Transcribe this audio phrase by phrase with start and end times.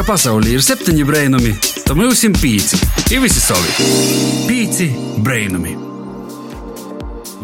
[0.00, 1.50] ka pasaulē ir septiņi brainami,
[1.84, 2.78] tad mums ir pieci.
[3.12, 3.84] Ir visi savi.
[4.48, 4.86] Pieci
[5.20, 5.74] brainami.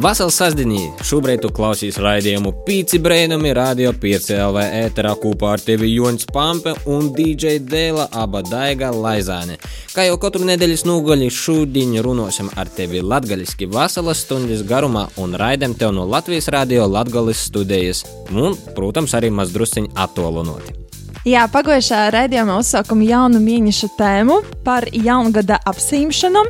[0.00, 5.90] Vasals sastāvdaļā šobrīd tu klausies raidījumu Pīci Brēnumi, Radio 5 LV ēterā kopā ar tevi
[5.98, 9.58] Joņš Pampe un DJ Dēla aba Daiga Laizāne.
[9.92, 15.76] Kā jau katru nedēļas nogali šodien runāsim ar tevi latgaliski vasaras stundas garumā un raidam
[15.76, 20.85] tev no Latvijas radio Latgalis studijas un, protams, arī mazdrusciņi attālinoti.
[21.26, 26.44] Jā, pagājušā raidījumā uzsākām jaunu mīņšu tēmu par jaungada apsīmšanu.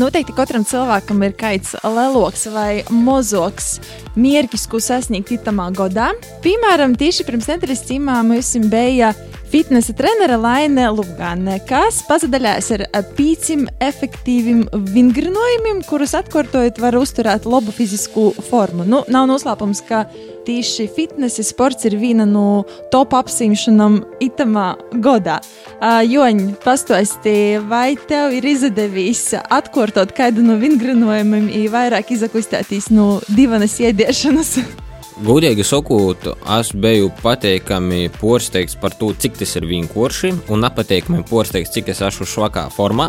[0.00, 3.68] Noteikti katram cilvēkam ir kaits leloks vai mozoks
[4.16, 6.08] mierķis, ko sasniegt itamā godā.
[6.40, 9.12] Piemēram, tieši pirms nedēļas cīmā mums bija
[9.50, 12.84] fitnesa trenere Laine Lugane, kas pazadaļās ar
[13.16, 18.84] pīcim efektīviem vingrinojumiem, kurus atkārtojot var uzturēt labu fizisku formu.
[18.88, 20.04] Nu, nav noslēpums, ka
[20.48, 24.70] tieši fitnesa sports ir viena no top apsimšanām itamā
[25.04, 25.38] godā.
[25.78, 27.36] Uh, Joņ, pastāsti,
[27.68, 34.58] vai tev ir izdevies atkārtot kādu no vingrinojumiem, vairāk izakustēties no divanas iediešanas?
[35.18, 41.72] Gudīgi sakot, es biju pateikami pārsteigts par to, cik tas ir vienkārši, un nepateikami pārsteigts,
[41.74, 43.08] cik es esmu švakā formā.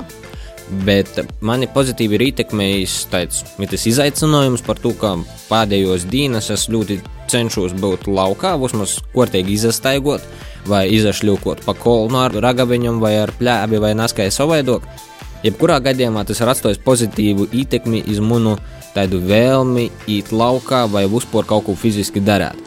[0.87, 3.43] Bet mani pozitīvi ir ietekmējis tāds
[3.91, 5.15] izaicinājums par to, ka
[5.51, 6.97] pēdējos dienas es ļoti
[7.29, 10.25] cenšos būt laukā, vismaz kortīgi izastaigot,
[10.65, 14.89] vai izašļūkot pa kolnu ar ragaviņam, vai ar pļābi, vai naskai savaidok.
[15.39, 18.57] Jebkurā gadījumā tas ir atstājis pozitīvu ietekmi uz manu
[18.91, 22.65] tādu vēlmi iet laukā vai uzpūrt kaut ko fiziski darīt.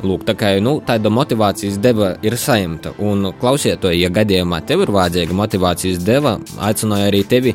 [0.00, 2.94] Lūk, tā kā nu, tāda motivācijas deva ir saimta.
[3.04, 7.52] Un klausiet, ja gadījumā tev ir vajadzīga motivācijas deva, aicināju arī tevi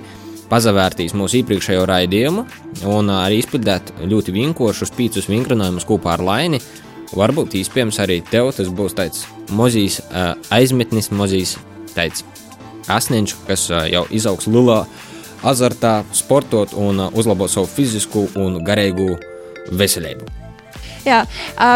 [0.51, 2.45] pazavērtīs mūsu iepriekšējo raidījumu
[2.93, 6.61] un arī izpildīt ļoti vienkāršus pīcis vingrinājumus kopā ar Laini.
[7.17, 10.03] Varbūt īstenībā arī tev tas būs tāds mozīs
[10.53, 11.57] aizmetnis, mozīs
[11.97, 12.21] tāds
[12.91, 14.83] asniņš, kas jau izaugs lulā
[15.45, 19.15] azartā, sportot un uzlabot savu fizisku un garīgu
[19.71, 20.25] veselību.
[21.05, 21.19] Jā,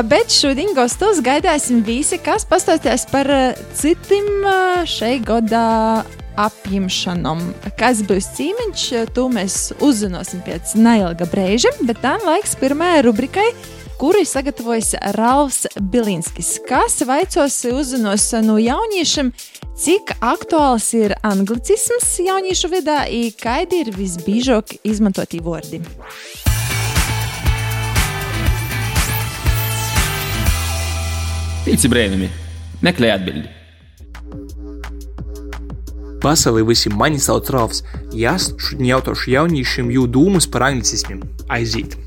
[0.10, 3.30] bet šodien gastos gaidāsim visi, kas pastāstīs par
[3.78, 4.48] citiem
[4.90, 5.66] šai gada
[6.40, 7.44] apņemšanām.
[7.78, 13.50] Kas būs cīmiņš, to mēs uzzināsim pēc neilga brīža, bet tā laiks pirmajai rubrikai
[14.00, 19.34] kuru ir sagatavojis Rāvs Bilinskis, kas vaicos uzzinos no jauniešiem,
[19.76, 22.96] cik aktuāls ir anglicisms jauniešu vidū,
[23.44, 25.82] kādi ir visbiežāk izmantotie vārdi.
[31.66, 32.30] Pieci brēnumi.
[32.80, 33.50] Meklē atbildi.
[36.24, 37.84] Pasaulē visi mani sauc Rāvs.
[38.16, 41.26] Jas šodien jautāšu jauniešiem jū dūmus par anglicismiem.
[41.52, 42.00] Aiziet!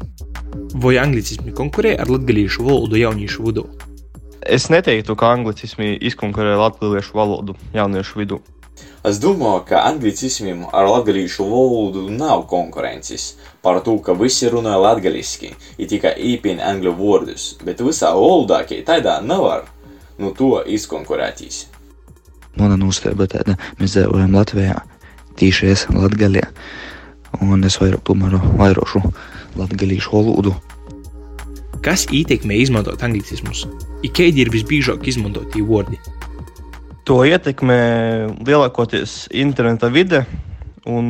[0.73, 3.67] Vai anglicismi konkurē ar latgalīšu valodu jauniešu vidū?
[4.41, 8.39] Es neteiktu, ka anglicismi izkonkurē latviešu valodu jauniešu vidū.
[9.05, 15.53] Es domāju, ka anglicismiem ar latviešu valodu nav konkurences par to, ka visi runā latgaliski,
[15.77, 19.69] ir tikai īpina angļu vārdus, bet visā valodā, ka tādā nevar
[20.19, 21.67] nu to izkonkurētīs.
[22.57, 24.81] Mana nostāja tāda, mēs dzīvojam Latvijā,
[25.37, 26.49] tīši es Latgaļā,
[27.45, 29.05] un es vairāk tomēr vairošu
[29.59, 30.55] latgalīšu valodu.
[31.83, 33.65] Kas ietekmē izmantot anglicismus?
[34.07, 35.99] Ikēdi ir visbiežāk izmantotie vārdi?
[37.09, 37.81] To ietekmē
[38.47, 40.23] lielākoties interneta vide
[40.87, 41.09] un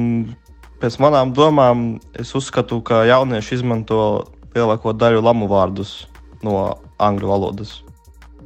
[0.83, 1.83] Pēc manām domām,
[2.19, 3.99] es uzskatu, ka jaunieši izmanto
[4.51, 5.93] lielāko daļu lamu vārdus
[6.43, 6.57] no
[6.99, 7.77] angļu valodas.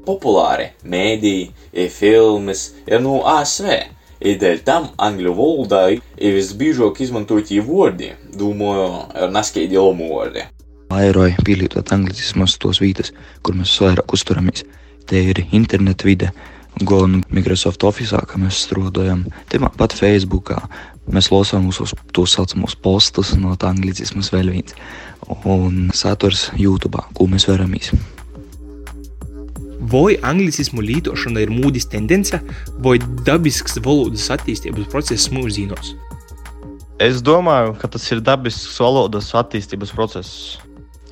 [0.04, 1.46] Populāri mēdīji,
[1.94, 3.70] filmas ir no ASV.
[4.26, 10.46] Ir dēļ tam angļu valodā ir visbiežāk izmantotie vārdi, domāju, ir neskaidri lamu vārdi.
[10.90, 14.64] Vairoja pielietot anglicismus tos vietas, kur mēs vairāk uzturamies.
[15.06, 16.32] Te ir interneta vide,
[16.82, 20.60] gan Microsoft Office, kā mēs strādājam, tāpat Facebookā,
[21.06, 24.74] Mēs lasām mūsu tā saucamos postus, no tā anglicismas vēl viens.
[25.46, 27.92] Un saturs YouTube, ko mēs veramies.
[29.80, 32.40] Vai anglicismu lietošana ir mūdis tendence
[32.84, 35.92] vai dabisks valodas attīstības process mūsdienās?
[37.02, 40.56] Es domāju, ka tas ir dabisks valodas attīstības process.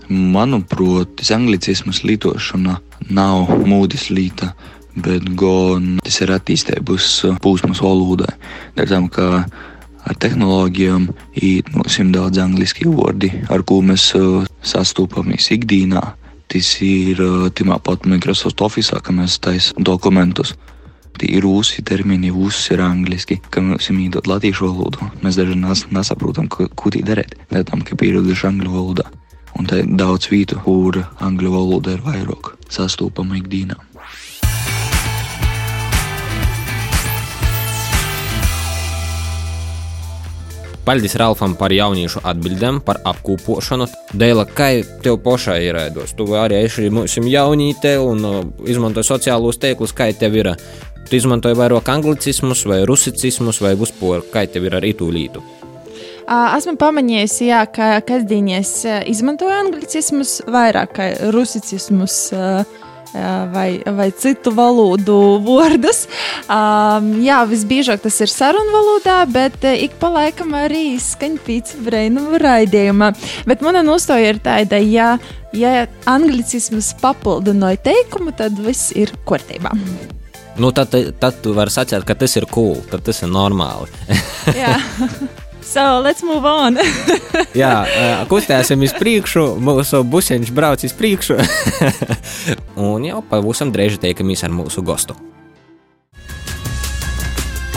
[0.08, 2.78] Manuprāt, anglicismas lietošana
[3.12, 4.54] nav mūdis līta,
[4.96, 7.10] bet gan tas ir attīstības
[7.44, 8.32] posms valodai.
[8.76, 9.28] Dēļ ka
[10.04, 11.08] ar tehnoloģijām
[11.40, 16.04] ir nu, daudz angļu vārdi, ar ko mēs uh, sastopamies ikdienā.
[16.52, 17.20] Tas ir
[17.56, 20.54] timā pat Microsoft Office, ka mēs taisām dokumentus.
[21.18, 25.10] Tie ir rusi termini, rusi ir angliski, ka mēs mītot latīšu valodu.
[25.22, 27.36] Mēs daži nes, nesaprotam, ko, tī darīt.
[27.70, 29.06] Tam, ka pieraduši angļu valodā.
[29.54, 33.78] Un tā ir daudz vietu, kur angļu valoda ir vairāk sastopama ikdienā.
[40.84, 43.86] Paldies Ralfam par jauniešu atbildēm, par apkūpošanu.
[44.20, 44.68] Dēla, kā
[45.00, 46.12] tev pašai ir ēdos?
[46.12, 50.52] Tu arī esi mums jaunīte un uh, izmanto sociālos tēklus, kā tev ir.
[51.08, 55.40] Tu izmantoji vairāk anglicismus vai rusicismus vai vispār, kā tev ir ar itu lītu?
[56.28, 58.76] Esmu pamanījusi, jā, ka kasdienēs
[59.12, 62.20] izmantoju anglicismus vairāk kā rusicismus.
[62.36, 62.83] Uh,
[63.52, 66.04] vai, vai citu valodu vārdus.
[66.48, 72.40] Um, jā, visbiežāk tas ir sarunu valodā, bet ik pa laikam arī izskan pīcis brainumu
[72.42, 73.12] raidījumā.
[73.48, 75.14] Bet mana nostāja ir tāda, ja,
[75.54, 79.74] ja anglicisms papildināja teikumu, tad viss ir kārtībā.
[80.58, 83.90] Nu, tad, tad tu vari sacīt, ka tas ir cool, tad tas ir normāli.
[84.54, 84.76] Jā.
[85.64, 86.76] So, let's move on.
[87.56, 87.72] Jā,
[88.30, 91.38] kustēsim uz priekšu, mūsu buseņš brauc uz priekšu.
[92.86, 95.16] un jau pavisam drīz tiekamies ar mūsu gostu.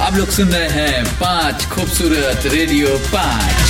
[0.07, 3.67] Apliksim nē, pāķi, kopsurēt, radio pāķi.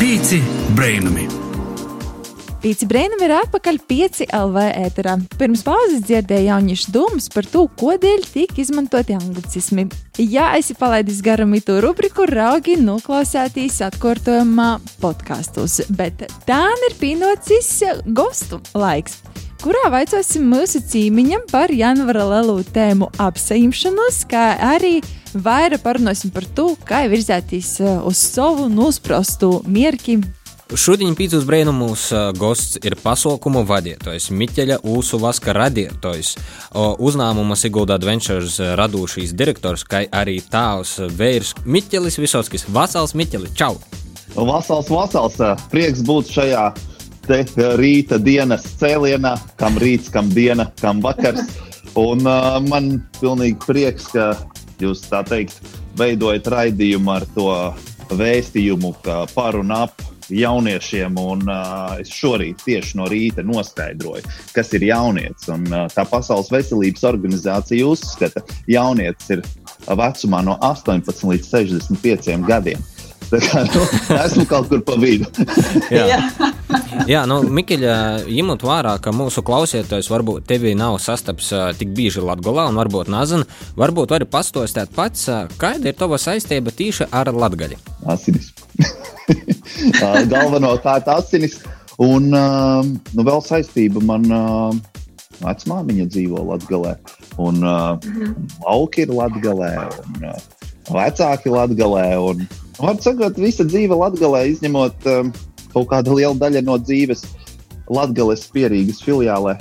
[0.00, 0.42] Pīci
[0.76, 1.45] brainami.
[2.66, 5.12] Pīci brīnumi ir atpakaļ 5 LV ēterā.
[5.38, 9.84] Pirms pauzes dzirdēju jauniešu domas par to, kodēļ tiek izmantoti anglicismi.
[10.18, 17.70] Ja esi palaidis garām itu rubriku, raugi noklausētīs atkārtojumā podkastos, bet tā ir pienācis
[18.10, 19.20] gostu laiks
[19.62, 24.98] kurā vaicosim mūsu cīmiņam par janvāra lielu tēmu apsaimšanos, kā arī
[25.38, 27.70] vairāk parunāsim par to, kā virzēties
[28.06, 30.18] uz savu nosprostu mierki
[30.66, 36.32] Šodien pīcis brīnumos gosts ir pasaukumu vadītājs, Miķeļa Ūsu Vaska radītājs,
[36.74, 42.66] uzņēmuma Sigulda Adventures radūšīs direktors, kā arī tāvs veirs Miķelis Visotskis.
[42.74, 43.76] Vasals Miķeli, čau!
[44.34, 45.38] Vasals, vasals!
[45.70, 46.64] Prieks būt šajā
[47.28, 47.44] te
[47.78, 51.46] rīta dienas cēlienā, kam rīts, kam diena, kam vakars.
[51.94, 54.32] Un uh, man pilnīgi prieks, ka
[54.82, 55.62] jūs tā teikt
[55.94, 57.54] veidojat raidījumu ar to
[58.18, 58.96] vēstījumu
[59.30, 61.18] par un ap jauniešiem.
[61.20, 64.24] Un, uh, es šorīt tieši no rīta noskaidroju,
[64.56, 65.48] kas ir jaunietis.
[65.52, 69.46] Un, uh, tā Pasaules veselības organizācija uzskata, ka jaunietis ir
[69.86, 72.82] vecumā no 18 līdz 65 gadiem.
[73.30, 73.82] Tā kā, nu,
[74.16, 75.26] esmu kaut kur pa vidu.
[75.90, 76.20] Jā.
[77.10, 77.96] Jā, nu, Mikļa,
[78.30, 83.46] ņemot vērā, ka mūsu klausītājs varbūt tevi nav sastaps tik bieži Latvijā, un varbūt nezina,
[83.78, 85.28] varbūt vari pastostēt pats,
[85.60, 87.78] kāda ir tava saistība tieši ar Latviju?
[88.10, 88.52] Asinis.
[90.32, 91.60] Galvenokārt asinis.
[92.02, 94.30] Un nu, vēl saistība man.
[95.36, 96.94] Vecmāmiņa dzīvo Latvijā,
[97.42, 97.98] un uh,
[98.64, 100.38] lauki ir Latvijā, uh,
[100.92, 102.16] vecāki Latvijā.
[102.20, 102.46] Un,
[102.78, 105.32] var sakot, visa dzīve Latvijā, izņemot um,
[105.72, 107.24] kaut kādu lielu daļu no dzīves
[107.92, 109.56] Latvijas pierīgas filiālē,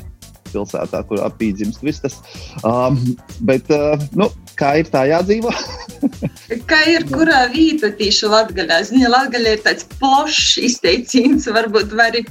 [0.54, 2.18] pilsētā, kur apīdzimst viss tas.
[2.64, 3.00] Um,
[3.48, 4.30] bet, uh, nu,
[4.60, 5.52] kā ir tā jādzīvo?
[6.72, 8.82] kā ir kurā vietā tieši Latvijā?
[8.88, 12.26] Zini, Latvijā ir tāds plašs izteiciens, varbūt vari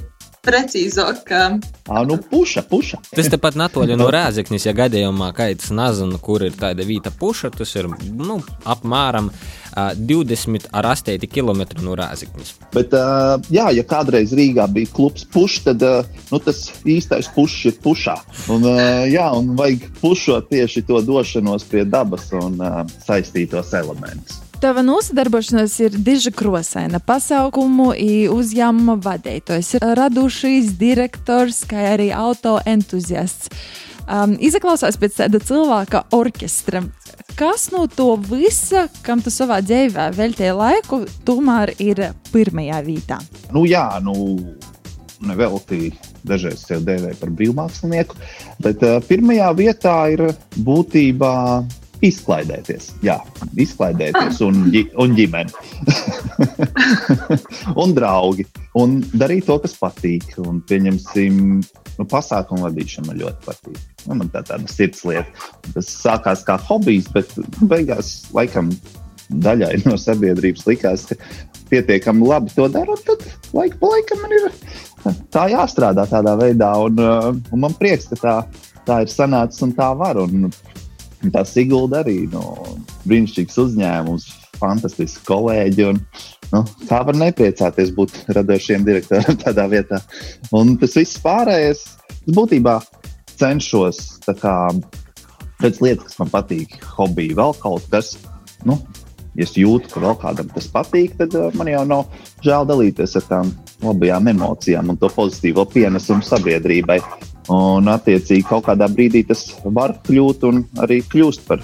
[0.45, 1.31] precīzāk.
[1.33, 3.01] À, nu, puša, puša.
[3.13, 7.75] tas tepat natoļi no rēzeknis, ja gadījumā kaits nezinu, kur ir tāda vīta puša, tas
[7.77, 12.55] ir nu, apmēram uh, 20 ar 8 km no rēzeknis.
[12.73, 17.69] Bet, uh, jā, ja kādreiz Rīgā bija klubs puš, tad uh, nu, tas īstais pušs
[17.71, 18.17] ir pušā.
[18.53, 24.44] Un, uh, jā, un vajag pušot tieši to došanos pie dabas un uh, saistītos elementus.
[24.65, 27.91] Tava nosadarbošanās ir diža krosaina pasaukumu
[28.33, 33.51] uzņēmuma vadītājs, radušīs direktors, kā arī auto entuziasts.
[34.09, 36.81] Um, izklausās pēc tāda cilvēka orķestra.
[37.37, 43.21] Kas no to visa, kam tu savā dzīvē veltīji laiku, tomēr ir pirmajā vietā?
[43.53, 44.17] Nu, jā, nu,
[45.21, 45.93] nevelti
[46.25, 48.17] dažreiz sev dēvēja par brīvmākslinieku,
[48.65, 51.35] bet uh, pirmajā vietā ir būtībā
[52.05, 53.15] Izklaidēties, jā,
[53.61, 54.65] izklaidēties un,
[55.01, 55.53] un ģimeni.
[57.81, 58.45] un draugi.
[58.77, 60.35] Un darīt to, kas patīk.
[60.43, 63.79] Un, pieņemsim, nu, pasākumu vadīšana man ļoti patīk.
[64.05, 65.49] Nu, man tā tāda sirds lieta.
[65.71, 67.31] Tas sākās kā hobijs, bet
[67.63, 68.73] beigās laikam
[69.29, 71.17] daļai no sabiedrības likās, ka
[71.71, 72.97] pietiekami labi to dara.
[73.07, 74.49] Tad laika pa laikam man ir
[75.33, 76.71] tā jāstrādā tādā veidā.
[76.85, 77.01] Un,
[77.51, 78.35] un man prieks, ka tā,
[78.85, 80.19] tā ir sanācis un tā var.
[80.21, 80.51] Un,
[81.33, 82.41] Tā Sigulda arī nu,
[83.05, 84.27] brīnišķīgs uzņēmums,
[84.59, 85.87] fantastisks kolēģi.
[85.91, 86.01] Un,
[86.51, 90.01] nu, kā var nepriecāties būt radošiem direktoram tādā vietā?
[90.55, 91.85] Un tas viss pārējais,
[92.35, 92.79] būtībā
[93.39, 94.01] cenšos
[94.39, 94.55] kā,
[95.61, 98.15] pēc lietas, kas man patīk, hobiju, vēl kaut kas.
[98.65, 98.79] Nu,
[99.35, 102.05] ja es jūtu, ka vēl kādam tas patīk, tad uh, man jau nav
[102.45, 103.53] žēl dalīties ar tām
[103.83, 106.99] labajām emocijām un to pozitīvo pienesumu sabiedrībai.
[107.53, 111.61] Un, attiecīgi, kaut kādā brīdī tas var kļūt un arī kļūst par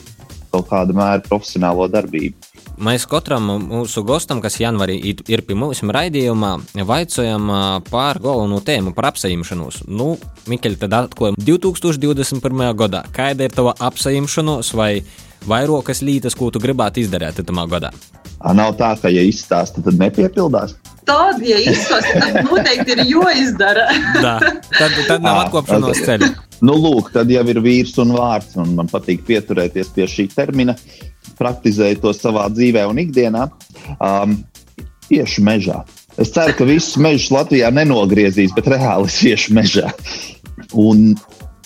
[0.52, 2.36] kaut kādu mēru profesionālo darbību.
[2.82, 4.98] mēs katram mūsu gostam, kas janvārī
[5.32, 6.52] ir pie mums raidījumā,
[6.86, 9.84] vaicājam ā, par galveno tēmu, par apsaimšanos.
[9.88, 10.18] Nu,
[10.52, 12.74] Mikeļ, tad atklājam 2021.
[12.76, 13.06] gadā.
[13.16, 15.04] Kāda ir tava apsaimšanos vai
[15.48, 17.94] vairākas lietas, ko tu gribētu izdarīt tajā gadā?
[18.42, 20.76] Ā, Nav tā, ka, ja izstāsta, tad nepiepildās.
[21.12, 23.88] Tāda, ja izsaka, tad noteikti ir jāizdara.
[24.26, 24.36] Tā,
[24.78, 26.30] tad, tad nav Ā, atkopšanās ceļa.
[26.62, 30.78] Nu, lūk, tad jau ir vīrs un vārds, un man patīk pieturēties pie šī termina,
[31.40, 33.48] praktizēju to savā dzīvē un ikdienā.
[33.98, 34.38] Um,
[35.10, 35.82] tieši mežā.
[36.22, 39.92] Es ceru, ka visus mežus Latvijā nenogriezīs, bet reāli es iešu mežā.
[40.78, 41.16] Un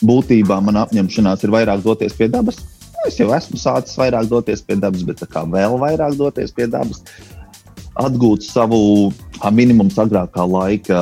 [0.06, 2.62] būtībā man apņemšanās ir vairāk doties pie dabas.
[2.62, 2.76] Nu,
[3.06, 6.66] Es jau esmu sācis vairāk doties pie dabas, bet tā kā vēl vairāk doties pie
[6.72, 7.04] dabas,
[8.02, 9.12] atgūt savu
[9.56, 11.00] minimumu agrākā laika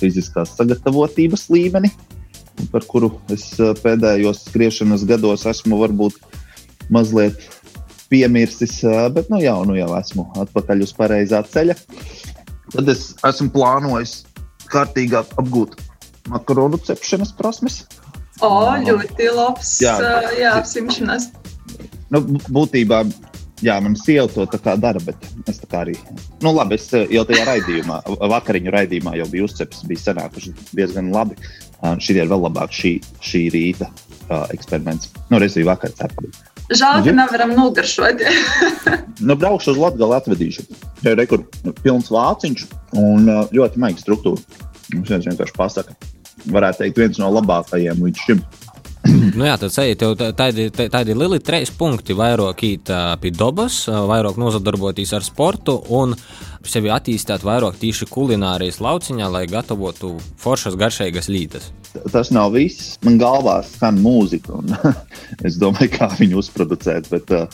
[0.00, 1.90] fiziskās sagatavotības līmeni,
[2.70, 3.48] par kuru es
[3.82, 6.18] pēdējos skriešanas gados esmu varbūt
[6.94, 7.40] mazliet
[8.12, 8.78] piemirsis,
[9.14, 11.76] bet nu jau, nu jau esmu atpakaļ uz pareizā ceļa.
[12.74, 14.22] Tad es esmu plānojis
[14.70, 15.76] kārtīgāk apgūt
[16.30, 17.82] makaronu cepšanas prasmes.
[18.42, 18.50] O,
[18.82, 19.76] ļoti labs.
[19.82, 19.94] Jā.
[20.38, 21.30] Jā, apsimšanās.
[22.12, 22.20] Nu,
[22.54, 23.04] būtībā,
[23.64, 25.16] jā, man sieva to tā kā dara, bet
[25.50, 25.96] es tā kā arī.
[26.44, 28.02] Nu, labi, es eh, jau tajā raidījumā,
[28.34, 31.38] vakariņu raidījumā jau biju uzceps, bija sanākuši diezgan labi.
[32.00, 35.10] Šī ir vēl labāk šī, šī rīta uh, eksperiments.
[35.28, 36.30] Nu, reiz bija vakar cepta.
[36.70, 37.16] Žēl, ka Mhm.
[37.18, 38.22] nevaram nogaršot.
[39.20, 40.62] Nu, braukšu uz Latviju, atvedīšu.
[41.02, 42.64] Tur ir rekur, nu, pilns vāciņš
[42.98, 44.40] un uh, ļoti maiga struktūra.
[44.94, 45.94] Mums viens vienkārši pasaka,
[46.50, 48.40] varētu teikt, viens no labākajiem līdz šim.
[49.14, 52.14] Nu jā, tad ceļā tev tā- tādi, tā- tādi lieli trīs punkti.
[52.18, 52.90] Vairāk īt
[53.20, 56.16] pie dabas, vairāk nozadarboties ar sportu un
[56.64, 61.70] sevi attīstīt vairāk tīši kulinārijas lauciņā, lai gatavotu foršas garšīgas lītas.
[62.10, 62.98] Tas nav viss.
[63.06, 64.74] Man galvā skan mūzika, un
[65.46, 67.46] es domāju, kā viņu uzproducēt, bet uh,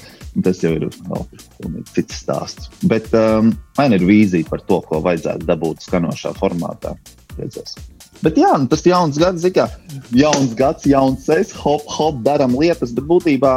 [0.42, 1.26] tas jau ir vēl
[1.60, 2.70] pilnīgi cits stāsts.
[2.88, 6.96] Bet um, man ir vīzija par to, ko vajadzētu dabūt skanošā formātā.
[7.36, 7.76] Redzēs.
[8.20, 9.66] Bet jā, nu, tas jauns gads, zina,
[10.12, 13.54] jauns gads, jauns es, hop, hop, darām lietas, bet būtībā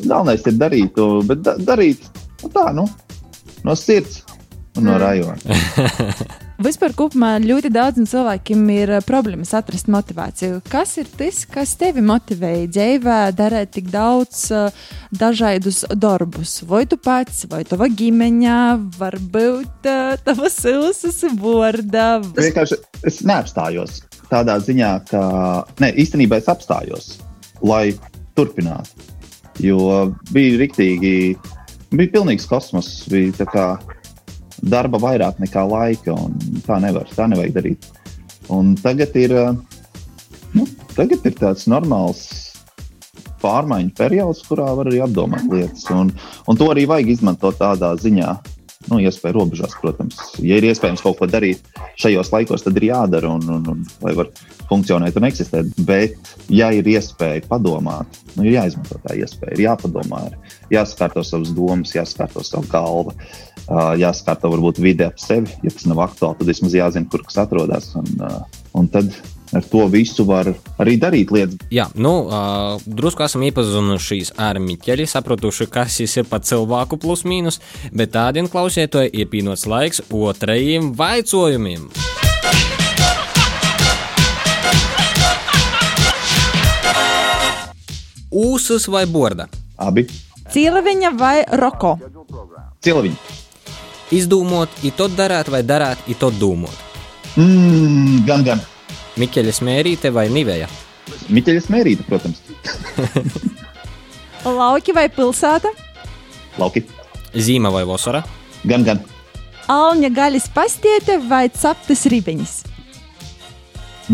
[0.00, 2.08] galvenais ir darīt to, bet da darīt
[2.42, 2.88] nu, tā, nu,
[3.68, 4.22] no sirds
[4.78, 5.36] un no rajona.
[6.58, 10.56] Vispār kopumā ļoti daudziem cilvēkiem ir eh, problēmas atrast motivāciju.
[10.66, 16.56] Kas ir tas, kas tevi motivēja dzīvē, darīt tik daudz uh, dažādus darbus?
[16.66, 18.56] Vai tu pats, vai tava ģimeņa,
[18.98, 22.08] varbūt uh, tava silsas vārda?
[22.34, 25.22] Vienkārši es neapstājos tādā ziņā, ka
[25.78, 27.20] ne, īstenībā es apstājos,
[27.62, 27.92] lai
[28.34, 29.06] turpinātu.
[29.62, 29.78] Jo
[30.34, 31.14] bija rīktīgi,
[31.94, 33.68] bija pilnīgs kosmos, bija tā kā
[34.62, 36.16] darba vairāk nekā laika,
[36.66, 37.88] tā nevar, tā nevajag darīt.
[38.52, 39.56] Un tagad ir, eh,
[40.56, 42.26] nu, tagad ir tāds normāls
[43.42, 45.86] pārmaiņu periods, kurā var arī apdomāt lietas.
[45.94, 46.12] Un,
[46.48, 48.30] un to arī vajag izmantot tādā ziņā,
[48.88, 50.18] nu, iespēju robežās, protams.
[50.40, 51.64] Ja ir iespējams kaut ko darīt
[52.00, 54.30] šajos laikos, tad ir jādara, un, un, un, lai var
[54.70, 55.70] funkcionēt un eksistēt.
[55.88, 61.52] Bet, ja ir iespēja padomāt, nu, ir jāizmanto tā iespēja, ir jāpadomā, ir jāsakārto savas
[61.56, 65.52] domas, jāsakārto savu galvu, ā, jāsakārto varbūt vide ap sevi.
[65.64, 67.90] Ja tas nav aktuāli, tad vismaz jāzina, kur kas atrodas.
[67.98, 68.08] Un,
[68.78, 69.12] un tad
[69.52, 71.58] ar to visu var arī darīt lietas.
[71.72, 77.24] Jā, nu, uh, drusku esam iepazinušies ar Miķeli, sapratuši, kas šis ir pa cilvēku plus
[77.28, 77.60] mīnus,
[77.92, 81.90] bet tādiem klausītājiem ir pienots laiks otrajiem vaicojumiem.
[88.28, 89.48] Ūsas vai borda?
[89.80, 90.04] Abi
[90.48, 91.98] Cieliņa vai roko?
[92.84, 93.27] cilvēki.
[94.14, 96.76] Izdomot, i to darāt, vai darāt, i to domāt.
[97.36, 98.62] Mm, gan, gan.
[99.20, 100.68] Miķeļa smērīte vai niveja?
[101.28, 102.40] Miķeļa smērīte, protams.
[104.58, 105.70] Lauki vai pilsēta?
[106.58, 106.84] Lauki.
[107.36, 108.22] Zīme vai vasara?
[108.68, 109.02] Gan, gan.
[109.68, 112.54] Alņa gaļas pastiete vai ceptas ribeņas?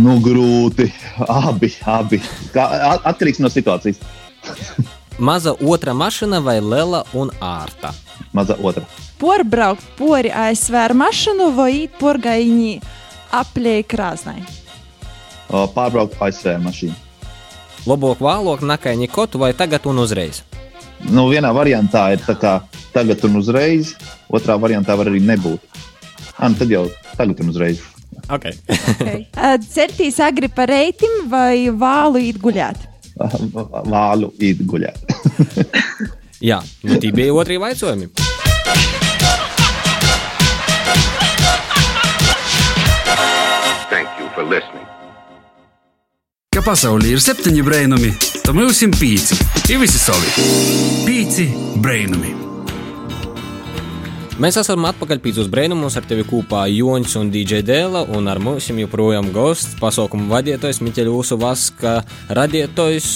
[0.03, 0.89] Nu, grūti.
[1.31, 2.19] Abi, abi.
[2.55, 4.01] Kā, at- atkarīgs no situācijas.
[5.19, 7.93] Maza otra mašīna vai liela un ārta?
[8.35, 8.83] Maza otra.
[9.19, 12.73] Porbraukt pori ASV ar mašīnu vai īt porgaiņi
[13.39, 14.41] aplēj krāsnai?
[15.51, 16.97] Pārbraukt ASV mašīnu.
[17.87, 20.43] Labāk vēlāk, nakai nikotu vai tagad un uzreiz?
[21.05, 22.55] Nu, vienā variantā ir tā kā
[22.95, 23.93] tagad un uzreiz,
[24.33, 25.61] otrā variantā var arī nebūt.
[26.39, 27.85] Ah, nu tad jau tagad un uzreiz.
[28.33, 28.57] Okay.
[28.97, 29.27] Okay.
[29.75, 32.94] Certīs agri par reitim vai vālu īt guļāt?
[33.93, 34.99] Vālu īt guļāt.
[36.51, 38.11] Jā, nu tie bija otrie jautājumi.
[43.91, 44.85] Thank you for listening.
[46.55, 48.13] Ka pasaulē ir septiņi brainami,
[48.45, 49.39] tad mums ir pīci.
[49.75, 50.47] Ir visi savi.
[51.03, 51.49] Pīci
[51.83, 52.54] brainami.
[54.35, 58.67] Mēs esam atpakaļ pīcis brēnumus ar tevi kopā Joņš un DJ Dēla, un ar mums
[58.67, 61.93] joprojām gosts, pasaukumu vadītājs Miķeļa Usu Vaska,
[62.35, 63.07] radītājs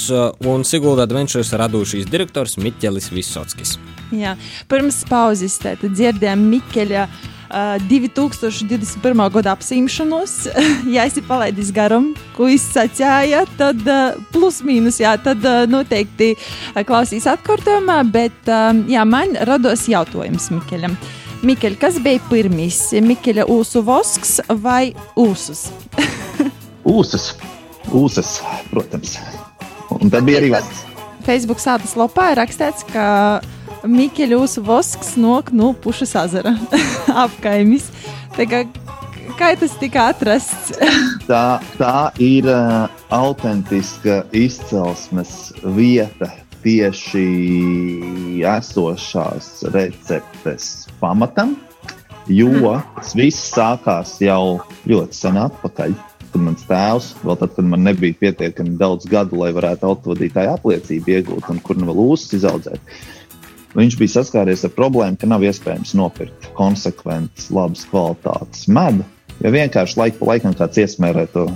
[0.46, 3.74] un Sigulda Adventures radošīs direktors Miķelis Visockis.
[4.14, 4.36] Jā,
[4.70, 7.08] pirms pauzes dzirdējām Miķeļa.
[7.48, 9.30] Uh, 2021.
[9.32, 10.32] gada apsimšanos,
[10.94, 16.34] ja esi palaidis garam, ko izsacīja, tad uh, plus mīnus, jā, tad uh, noteikti
[16.84, 18.52] klausīs atkārtojumā, bet
[18.92, 20.98] jā, man rados jautājums Mikeļam.
[21.48, 22.82] Mikeļ, kas bija pirmīs?
[23.00, 25.68] Mikeļa ūsu vosks vai ūsus?
[26.98, 27.30] ūsas,
[27.88, 28.38] ūsas,
[28.68, 29.16] protams.
[29.96, 30.84] Un tad bija arī vārds.
[31.24, 33.06] Facebook sātas lapā ir rakstīts, ka
[33.86, 36.54] Mikeļus Vosks nok no Pušas ezera
[37.24, 37.88] apkaimis.
[39.38, 40.72] Kā, tas tika atrasts?
[41.30, 46.30] tā, tā ir uh, autentiska izcelsmes vieta
[46.64, 47.24] tieši
[48.48, 51.54] esošās receptes pamatam,
[52.26, 54.58] jo tas viss sākās jau
[54.90, 55.94] ļoti sen atpakaļ.
[56.28, 61.14] Kad mans tēvs, vēl tad, kad man nebija pietiekami daudz gadu, lai varētu autovadītāju apliecību
[61.14, 62.98] iegūt un kur nu vēl uzsākt izaudzēt,
[63.76, 69.06] viņš bija saskāries ar problēmu, ka nav iespējams nopirkt konsekventas, labas kvalitātes medu.
[69.42, 71.46] Ja vienkārši laiku pa laikam kāds iesmērē to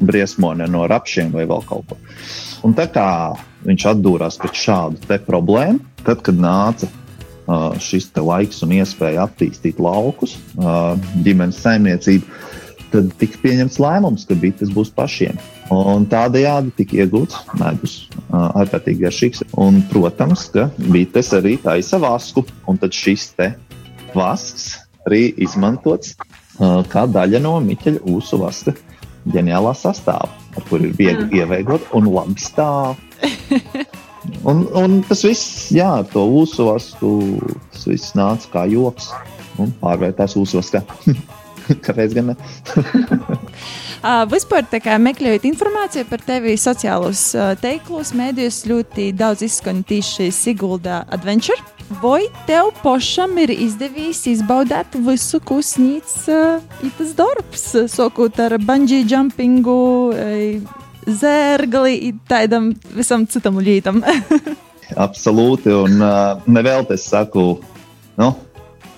[0.00, 1.98] briesmoni no rapšiem vai vēl kaut ko.
[2.64, 3.06] Un tā kā
[3.66, 6.88] viņš atdūrās pret šādu problēmu, tad, kad nāca
[7.84, 10.38] šis laiks un iespēja attīstīt laukus,
[11.26, 12.24] ģimenes saimniecību,
[12.92, 15.38] tad tika pieņemts lēmums, ka bites būs pašiem.
[15.74, 17.96] Un tādējādi tika iegūts medus,
[18.30, 19.44] ārkārtīgi garšīgs.
[19.60, 23.52] Un, protams, ka bites arī taisa vasku, un tad šis te
[24.14, 24.74] vasks
[25.08, 26.14] arī izmantots
[26.92, 28.74] kā daļa no Miķeļa ūsu vaska
[29.34, 32.96] ģeniālā sastāvā, ar kuru ir viegli ieveigot un labi stāv.
[34.48, 39.10] Un, un tas viss, jā, ar to uzsvaru, tas viss nāca kā joks
[39.60, 40.80] un pārvērtās uzvaskā.
[41.86, 42.36] Kāpēc gan ne?
[44.02, 50.30] uh, vispār, kā, meklējot informāciju par tevi sociālos uh, teiklos, mēdījos ļoti daudz izskan tieši
[50.34, 51.60] Sigulda Adventure.
[52.00, 56.62] Vai tev pašam ir izdevies izbaudīt visu, ko sniedz uh,
[56.98, 59.76] tas darbs, sākot ar bungee jumpingu,
[60.14, 64.00] uh, zērgali, tādam visam citam lītam?
[65.06, 67.46] Absolūti, un uh, nevēl te saku,
[68.20, 68.32] nu,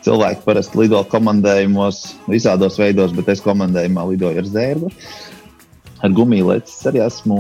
[0.07, 4.91] cilvēki parasti lido komandējumos visādos veidos, bet es komandējumā lidoju ar zērgu.
[6.05, 7.39] Ar gumiju lēcis arī esmu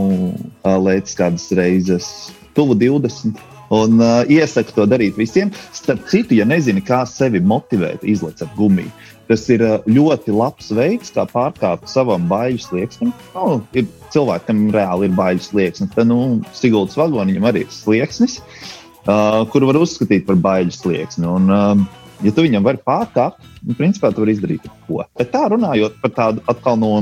[0.64, 2.08] lēcis kādas reizes,
[2.56, 3.36] tuvu 20.
[3.74, 5.50] Un uh, iesaku to darīt visiem.
[5.74, 8.92] Starp citu, ja nezini, kā sevi motivēt, izlaiž ar gumiju.
[9.26, 13.10] Tas ir ļoti labs veids, kā pārkāpt savam baiļu slieksnim.
[13.34, 15.90] Nu, ir cilvēki, kam reāli ir baiļu slieksnis.
[15.96, 16.20] Tad, nu,
[16.54, 21.26] Siguldas vagoniņam arī ir slieksnis, uh, kuru var uzskatīt par baiļu slieksni.
[21.26, 25.02] Un, uh, ja tu viņam vari pārkāpt, nu, principā tu vari izdarīt ko.
[25.18, 26.92] Bet tā runājot par tādu atkal no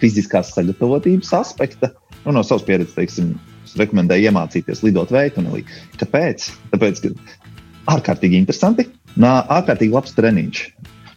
[0.00, 1.92] fiziskās sagatavotības aspekta,
[2.24, 3.34] nu, no savas pieredzes, teiksim,
[3.78, 5.62] rekomendēju iemācīties lidot veikalī.
[6.00, 6.48] Kāpēc?
[6.72, 7.12] Tāpēc, ka
[7.92, 8.88] ārkārtīgi interesanti,
[9.20, 10.64] nā, ārkārtīgi labs treniņš.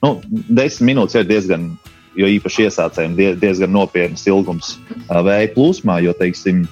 [0.03, 1.71] Nu, desmit minūtes ir diezgan,
[2.19, 4.75] jo īpaši iesācējiem diezgan nopietnas ilgums
[5.09, 6.63] vēja plūsmā, jo, teiksim,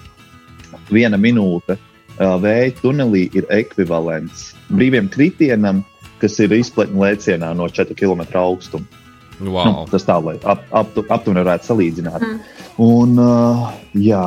[0.93, 1.77] viena minūte
[2.17, 5.81] vēja tunelī ir ekvivalents brīviem kritienam
[6.23, 9.01] kas ir izplatne lēcienā no 4 km augstuma.
[9.43, 9.65] Wow.
[9.65, 12.23] Nu, tas tā, lai ap, ap, aptuveni varētu salīdzināt.
[12.23, 12.37] Mm.
[12.83, 13.65] Un, uh,
[13.97, 14.21] jā,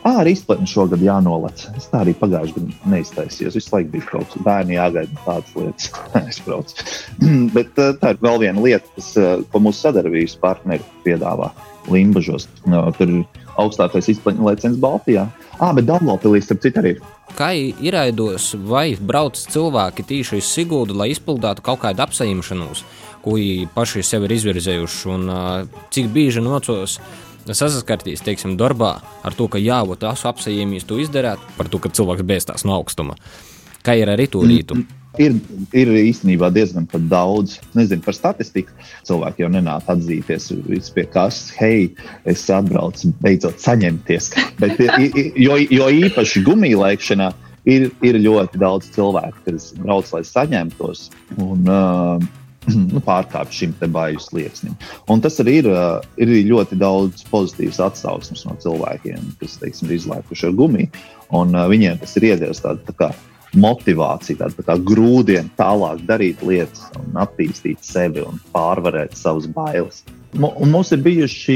[0.00, 1.66] à, arī izplatne šogad jānolec.
[1.78, 3.58] Es tā arī pagājušajā gadā neiztaisījos.
[3.60, 5.90] Visu laiku bija kaut kas bērni jāgaida tādas lietas.
[6.32, 6.88] es braucu.
[7.56, 11.52] Bet uh, tā ir vēl viena lieta, kas, uh, ko mūsu sadarbības partneri piedāvā
[11.90, 12.48] Limbažos.
[12.66, 15.28] Uh, tur ir augstākais lēciens Baltijā.
[15.60, 17.00] Ah, bet Dablovpilī starp citu arī ir
[17.36, 22.84] kā ieraidos vai brauc cilvēki tīši uz Siguldu, lai izpildītu kaut kādu apsaimšanos,
[23.24, 25.26] ko viņi paši sev ir izvirzējuši, un
[25.94, 26.98] cik bieži nocos
[27.50, 28.92] saskarties, teiksim, darbā
[29.26, 32.76] ar to, ka jā, ot, esmu apsaimījis to izdarīt, par to, ka cilvēks bēstās no
[32.76, 33.16] augstuma.
[33.86, 34.44] Kā ir ar rītu?
[34.44, 34.99] Mm -hmm.
[35.18, 35.34] Ir,
[35.74, 37.56] ir īstenībā diezgan daudz.
[37.74, 38.70] Nezinu par statistiku.
[39.08, 40.50] Cilvēki jau nenāk atzīties
[40.94, 41.90] pie kas, hei,
[42.24, 44.30] es atbraucu, beidzot saņemties.
[44.60, 44.78] Bet,
[45.34, 47.30] jo, jo īpaši gumija laikšanā
[47.68, 51.08] ir, ir ļoti daudz cilvēku, kas brauc, lai saņemtos.
[51.42, 52.22] Un, uh,
[52.94, 54.76] nu, pārkāpt šim te bailes slieksnim.
[55.10, 59.98] Un tas arī ir, uh, ir ļoti daudz pozitīvas atsauksmes no cilvēkiem, kas teiksim, ir
[59.98, 61.02] izlaikuši ar gumiju.
[61.34, 63.10] Un, uh, viņiem tas ir iedevis tādu tā kā
[63.58, 70.04] motivācija, tāda tā grūdiena tālāk darīt lietas, un attīstīt sevi un pārvarēt savas bailes.
[70.38, 71.54] Un mums ir bijuši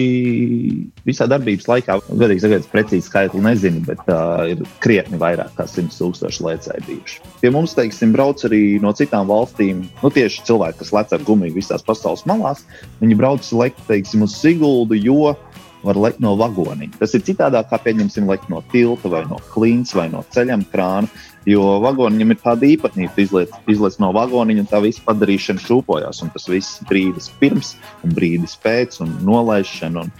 [1.06, 5.94] visā darbības laikā, godīgi sakot, precīzi skaitli nezinu, bet uh, ir krietni vairāk kā 100
[5.94, 7.20] tūkstoši lēcēji bijuši.
[7.38, 11.54] Pie mums, teiksim, brauc arī no citām valstīm, nu tieši cilvēki, kas lec ar gumiju
[11.54, 12.64] visās pasaules malās,
[12.98, 15.36] viņi brauc lekt, teiksim, uz Siguldu, jo
[15.84, 16.98] var lekt no vagoniņa.
[17.00, 21.10] Tas ir citādāk, kā pieņemsim, lekt no tilta vai no klints vai no ceļam krāna.
[21.48, 26.22] Jo vagoniņam ir tāda īpatnība, izliet, izliet no vagoniņa, un tā visa padarīšana šūpojas.
[26.34, 30.06] Tas viss brīdis pirms un brīdis pēc, un nolaišana.
[30.06, 30.14] Un,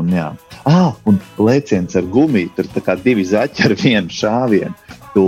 [0.00, 0.30] un, jā.
[0.64, 4.72] ah, un lēciens ar gumiju, tur kā divi zaķi ar vienu šāvienu.
[5.12, 5.26] Tu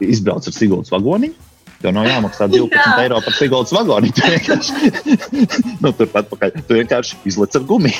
[0.00, 1.43] izbrauc ar Siguldas vagoniņu.
[1.84, 2.84] Tev nav jāmaksā 12 Jā.
[3.02, 4.14] eiro par Siguldas vagoniņu.
[4.16, 4.90] Tu vienkārši,
[5.84, 6.54] nu, turpat pakaļ.
[6.64, 7.98] Tu vienkārši izlec ar gumiju.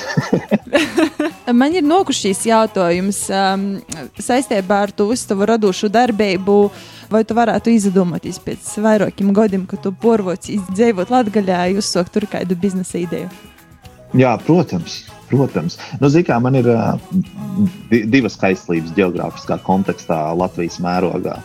[1.61, 3.66] Man ir nokušīs jautājums um,
[4.16, 6.55] saistībā ar to tavu radošu darbību.
[7.12, 12.57] Vai tu varētu izdomāties pēc vairākiem gadiem, kad tu porvoci izdzīvot Latvijā, uzsākt tur kādu
[12.57, 13.29] biznesa ideju?
[14.16, 15.03] Jā, protams.
[15.29, 16.94] Protams, nu, zin, kā, man ir uh,
[17.90, 21.37] di divas skaistlības geogrāfiskā kontekstā Latvijas mērogā.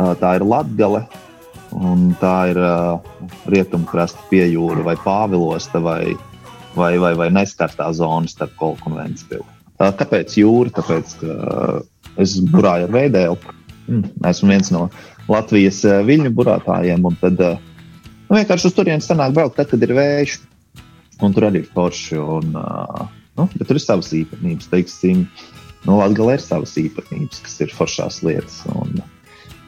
[0.00, 1.04] Uh, tā ir Latvija,
[1.76, 6.14] un tā ir uh, rietumkrasta piejūra vai pāvilosta vai,
[6.76, 9.44] vai, vai, vai neskartā zona starp Kolku un Ventspilu.
[9.76, 10.72] Uh, kāpēc jūra?
[10.78, 11.80] Tāpēc, ka uh,
[12.22, 13.56] es burāju ar veidēlu.
[13.86, 14.86] Mm, esmu viens no
[15.30, 17.58] Latvijas uh, viļņu burātājiem, tad uh,
[18.28, 20.40] nu, vienkārši uz turieni sanāk braukt, tad, kad ir vējš.
[21.24, 22.16] Un tur arī ir forši.
[22.20, 23.04] Un, uh,
[23.36, 24.68] nu, tur ir savas īpatnības.
[24.72, 25.26] Teiksim,
[25.84, 28.62] nu, Latvijā ir savas īpatnības, kas ir foršās lietas.
[28.72, 29.00] Un,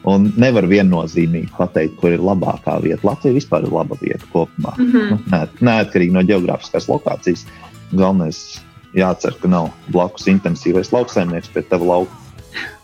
[0.07, 3.03] un nevar viennozīmīgi pateikt, kur ir labākā vieta.
[3.03, 4.75] Latvija vispār ir laba vieta kopumā.
[4.77, 5.09] Mhm.
[5.09, 7.45] Nu, neat- neatkarīgi no geogrāfiskās lokācijas.
[7.91, 8.61] Galvenais
[8.95, 12.11] jācer, ka nav blakus intensīvais lauksaimnieks pie tava lauka,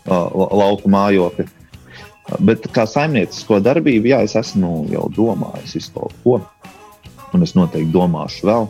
[0.06, 1.48] la- lauka mājokļa.
[2.40, 6.40] Bet kā saimniecisko darbību, jā, es esmu jau domājis visu kaut ko.
[7.34, 8.68] Un es noteikti domāšu vēl.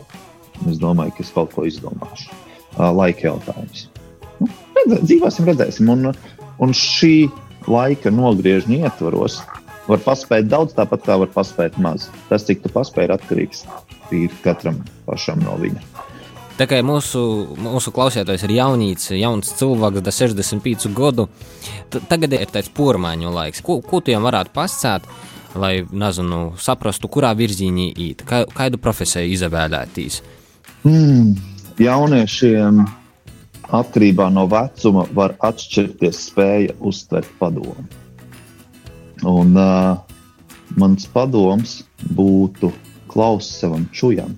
[0.69, 2.29] Es domāju, ka es kaut ko izdomāšu.
[2.77, 3.87] Laika jautājums.
[4.39, 5.89] Nu, redzē, dzīvosim, redzēsim.
[5.89, 6.13] Un,
[6.59, 7.31] un šī
[7.67, 9.41] laika nogriežņa ietvaros
[9.87, 12.09] var paspēt daudz, tāpat kā var paspēt maz.
[12.31, 13.63] Tas, cik tu paspēji, ir atkarīgs
[14.43, 15.83] katram pašam no viņa.
[16.57, 17.21] Tā kā mūsu,
[17.61, 21.27] mūsu klausītājs ir jaunīts, jauns cilvēks, da 65 gadu,
[22.09, 23.61] tagad ir tāds pormaiņu laiks.
[23.61, 25.05] Ko, ko tu viņam varētu pasakāt,
[25.57, 30.23] lai nezinu, saprastu, kurā virzienā iet, kā, kādu profesiju izvēlēties?
[30.87, 31.37] Mm,
[31.83, 32.81] jauniešiem
[33.75, 37.87] atkarībā no vecuma var atšķirties spēja uztvert padomu.
[39.27, 39.97] Un, uh,
[40.77, 41.79] mans padoms
[42.15, 42.71] būtu
[43.11, 44.35] klausīt savam čujam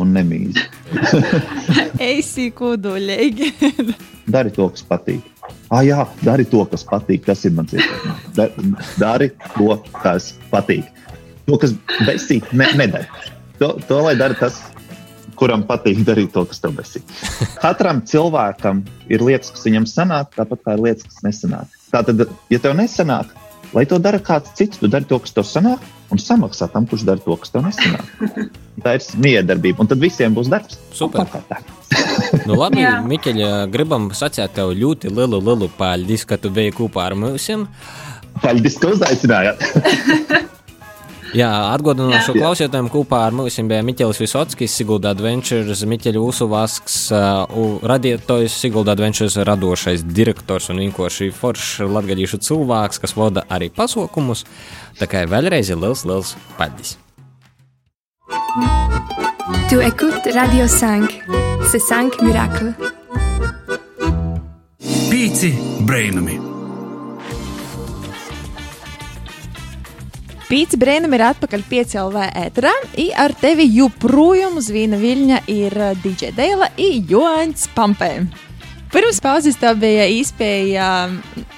[0.00, 0.64] un nemīzi.
[2.10, 3.52] Eisi kodoļīgi.
[4.34, 5.22] Dari to, kas patīk.
[5.68, 7.26] Ah, jā, dari to, kas patīk.
[7.26, 8.28] Tas ir mans ieteikums.
[8.36, 8.52] Da-
[8.96, 10.86] Dari to, kas patīk.
[11.44, 11.74] To, kas
[12.08, 13.04] besīk, ne, nedara.
[13.60, 14.62] To, to lai dara tas,
[15.38, 17.06] kuram patīk darīt to, kas tev besīk.
[17.62, 21.80] Katram cilvēkam ir lietas, kas viņam sanāk, tāpat kā ir lietas, kas nesanāk.
[21.94, 23.32] Tātad, ja tev nesanāk,
[23.74, 25.82] lai to dara kāds cits, tu dari to, kas tev sanāk,
[26.14, 28.08] un samaksā tam, kurš dara to, kas tev nesanāk.
[28.84, 30.78] Tā ir miedarbība, un tad visiem būs darbs.
[30.92, 31.28] Super.
[31.30, 31.60] Tā tā.
[32.44, 32.96] Nu, labi, Jā.
[33.06, 37.48] Mikeļa, gribam sacīt tev ļoti lielu, lielu paldies, ka tu biji kopā ar mums.
[38.42, 40.50] Paldies, ka uzaicinājāt!
[41.34, 48.54] Jā, atgādināšu klausītājiem, kopā ar mums bija Mikls Visockis, Sigulda Adventures, Mikls Usuvasks, uh, radītājs,
[48.62, 54.46] Sigulda Adventures radošais direktors un vienkārši foršs latgadījušu cilvēks, kas vada arī pasaukumus.
[55.00, 56.94] Tā kā vēlreiz ir liels, liels paldies!
[59.68, 61.20] Tu écoutes Radio 5.
[61.70, 62.74] C'est 5 miracles.
[65.10, 66.53] Pīci brainami!
[70.44, 75.76] Pīci brēnam ir atpakaļ pie CLV ēterā, i ar tevi joprojām uz vīna viļņa ir
[75.80, 78.10] uh, DJ Deila i Joants Pampē.
[78.92, 80.88] Pirms pauzes tā bija iespēja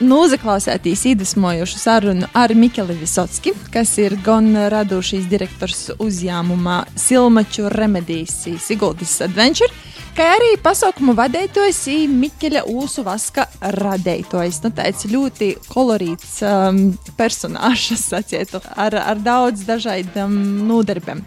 [0.01, 9.19] noklausīties iedvesmojošu sarunu ar Mikeli Visotski, kas ir gan radošais direktors uzņēmumā Silmaču Remedijas Siguldas
[9.27, 9.69] Adventure,
[10.17, 14.63] kā arī pasaukumu vadītājs ir Mikeļa Ūsu Vaska radītājs.
[14.65, 16.81] Nu, tāds ļoti kolorīts um,
[17.19, 20.33] personāžs, sacietu, ar, ar daudz dažādiem
[20.69, 21.23] nodarbiem.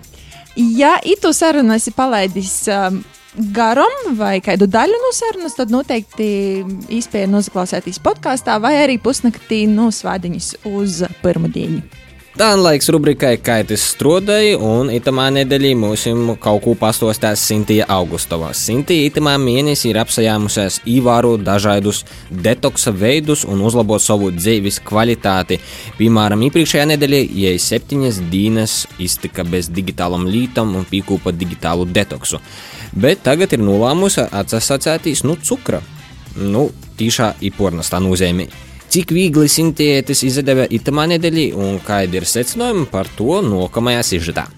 [0.58, 3.00] Ja itu sarunu esi palaidis um,
[3.56, 6.30] garam vai kādu daļu no sarunas, tad noteikti
[7.00, 11.86] īspēja noklausīties podkāstā vai arī pusnaktī no svētdiņas uz pirmdienu.
[12.38, 16.04] Tā laiks rubrikai Kaitis Strodai, un itamā nedēļā mums
[16.44, 18.52] kaut ko pastostās Sintija Augustovā.
[18.54, 25.58] Sintija itamā mēnesī ir apsajāmusies ievērot dažādus detoksa veidus un uzlabot savu dzīves kvalitāti.
[25.98, 32.38] Piemēram, iepriekšējā nedēļā jai septiņas dienas iztika bez digitālam lītam un pīkūpa digitālu detoksu.
[32.94, 35.82] Bet tagad ir nolēmusi atsasacētīs no nu, cukra.
[36.38, 36.70] Nu,
[37.02, 43.12] tīšā īpornas tā nozīmē cik viegli sintētis izdeva itamā nedēļā un kādi ir secinājumi par
[43.18, 44.50] to nākamajā sižetā.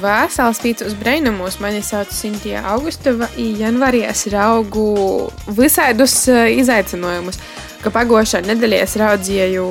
[0.00, 4.86] Vēsels pīcis brainamos mani sauc Sintīna Augustova, un janvārī es raugu
[5.56, 7.40] visādus eh, izaicinājumus
[7.88, 9.64] pagājušā nedēļā es raudzīju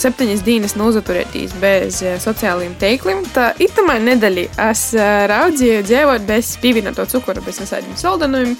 [0.00, 3.22] septiņas dienas nozaturētīs bez eh, sociālajiem teikliem.
[3.34, 8.56] Tā itamā nedēļā es eh, raudzīju dzīvot bez pievienoto cukuru, bez visādiem saldinājumiem.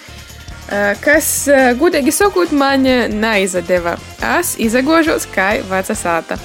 [0.68, 1.48] Eh, kas,
[1.80, 2.86] gudīgi sakot, man
[3.18, 3.96] neizadeva.
[4.38, 6.38] Es izagožos kā veca sāta.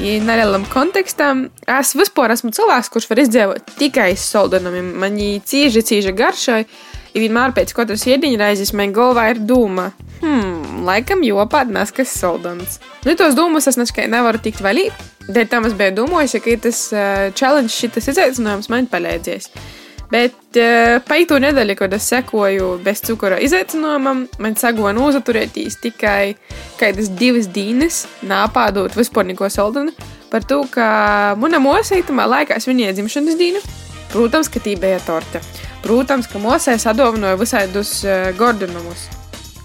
[0.00, 4.86] Ja nelielam kontekstam, es vispār esmu cilvēks, kurš var izdzīvot tikai saldinājumiem.
[5.02, 6.62] Man ir cīži, cīži garšai.
[7.12, 9.90] Ja vienmēr pēc katras iediņa reizes man galvā ir doma,
[10.22, 12.78] hmm, laikam jopāt nes kas soldants.
[13.04, 14.86] Nu, tos dūmus es neskai nevaru tikt vaļī,
[15.28, 19.50] dēļ tam es biju domājis, ka tas uh, challenge, šitas izaicinājums man palīdzēs.
[20.10, 26.34] Bet uh, paitu nedēļu, kad es sekoju bez cukura izaicinājumam, man sagoja nozaturētīs tikai
[26.80, 29.94] kādas divas dienas, nāpādot vispār neko soldanu,
[30.32, 30.88] par to, ka
[31.38, 33.62] manam oseitamā laikā es viņai dzimšanas dienu,
[34.10, 35.42] protams, ka tī bija torte.
[35.84, 39.06] Protams, ka Mosē sadovanoja visādus uh, gordinumus.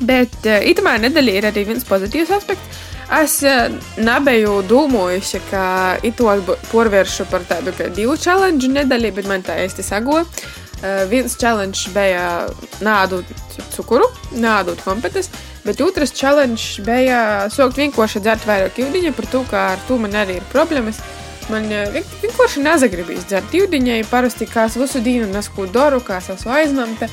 [0.06, 2.86] Bet uh, itamā nedēļā ir arī viens pozitīvs aspekts.
[3.14, 3.70] Es uh,
[4.02, 5.64] nebiju domājusi, ka
[6.06, 6.42] itos
[6.72, 10.24] porvēršu par tādu divu challenge nedēļu, bet man tā īsti sago.
[10.24, 12.48] Uh, viens challenge bija
[12.84, 13.30] nādot
[13.76, 15.30] cukuru, nādot kompetences,
[15.64, 20.18] bet otrs challenge bija sākt vienkārši dzert vairāk ūdeņa, par to, ka ar to man
[20.18, 21.00] arī ir problēmas.
[21.54, 24.02] Man vienkārši nezagribīs dzert ūdeņai.
[24.10, 27.10] Parasti kā es visu dienu nesko daru, kā es esmu aizņemta.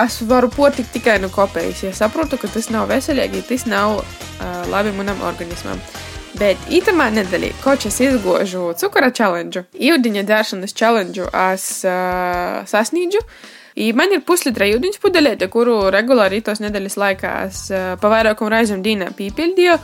[0.00, 1.82] Es varu potikt tikai no kopējas.
[1.84, 4.04] Ja saprotu, ka tas nav veselīgi, tas nav uh,
[4.72, 5.80] labi manam organismam.
[6.38, 13.24] Bet ītamā nedēļā, koč es izgožu cukura challenge, ūdeņa dzeršanas challenge, es uh, sasniedzu.
[13.78, 17.34] I man ir puslitra ūdens pudelēte, kuru regulāri tos nedēļas laikā
[18.00, 19.76] pa vairākumu reizēm dienā pīpildīju.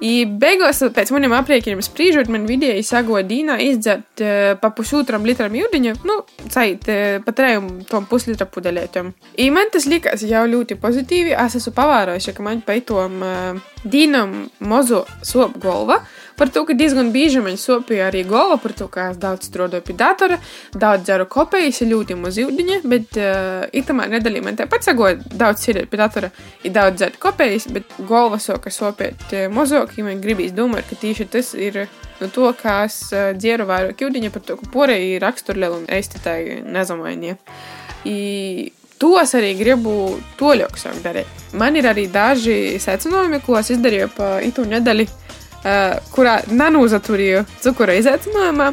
[0.00, 5.52] I beigās, pēc maniem aprēķiniem, spriežot, man vidēji sagoja dīnā izdzert uh, pa pusotram litram
[5.60, 6.16] ūdeņa, nu,
[6.48, 9.12] cait, uh, pa trejum tom puslitra pudelētam.
[9.36, 13.60] I man tas likās jau ļoti pozitīvi, es esmu pavārojuši, ka man pa itom uh,
[13.84, 16.00] dīnam mozo sop golva,
[16.40, 19.84] par to, ka diezgan bieži man sopīja arī golva, par to, ka es daudz strādāju
[19.84, 20.38] pie datora,
[20.72, 25.90] daudz dzeru kopējas, ļoti maz ūdeņa, bet uh, itamā nedēļā man tāpat sagoja daudz sēdēt
[25.92, 26.32] pie datora,
[26.64, 30.96] ir daudz dzert kopējas, bet golva soka sopēt uh, mozok, ja man gribīs domāt, ka
[31.04, 31.82] tieši tas ir
[32.22, 36.62] no to, kā es uh, dzieru vairāk ūdeņa, par to, ka porei raksturlielu un ēstitāji
[36.64, 37.36] nezamainie.
[38.08, 38.18] I
[39.00, 41.48] tos arī gribu toļok sākt darīt.
[41.56, 45.08] Man ir arī daži secinājumi, ko es izdarīju pa itu nedēļu,
[46.14, 48.70] kurā nenūzaturīju cukura izaicinājumā.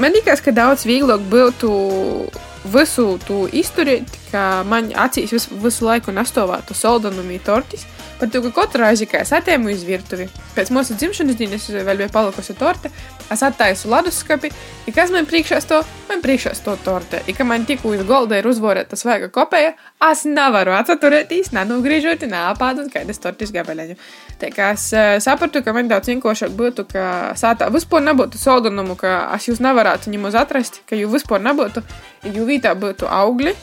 [0.00, 1.70] Man liekas, ka daudz vieglāk būtu
[2.72, 7.84] visu to izturēt, ka man acīs visu, visu laiku nestāvētu saldumī tortis.
[8.22, 12.04] Par to, ka katru reizi, kad es atēmu uz virtuvi, pēc mūsu dzimšanas dienas vēl
[12.04, 12.92] bija palikusi torte,
[13.34, 14.52] es attaisu leduskapi,
[14.86, 17.18] ja kas man priekšā to, man priekšā to torte.
[17.26, 19.74] Ja ka man tikko uz golda ir uzvorēta svaiga kopēja,
[20.06, 23.98] es nevaru atsaturēties, nenogriežot, neapādot kādas tortis gabaleņu.
[24.38, 27.04] Tā kā es uh, sapratu, ka man daudz vienkāršāk būtu, ka
[27.34, 31.82] sātā vispār nebūtu saldunumu, ka es jūs nevarētu ņemot atrast, ka jūs vispār nebūtu,
[32.30, 33.58] jūs vītā būtu augļi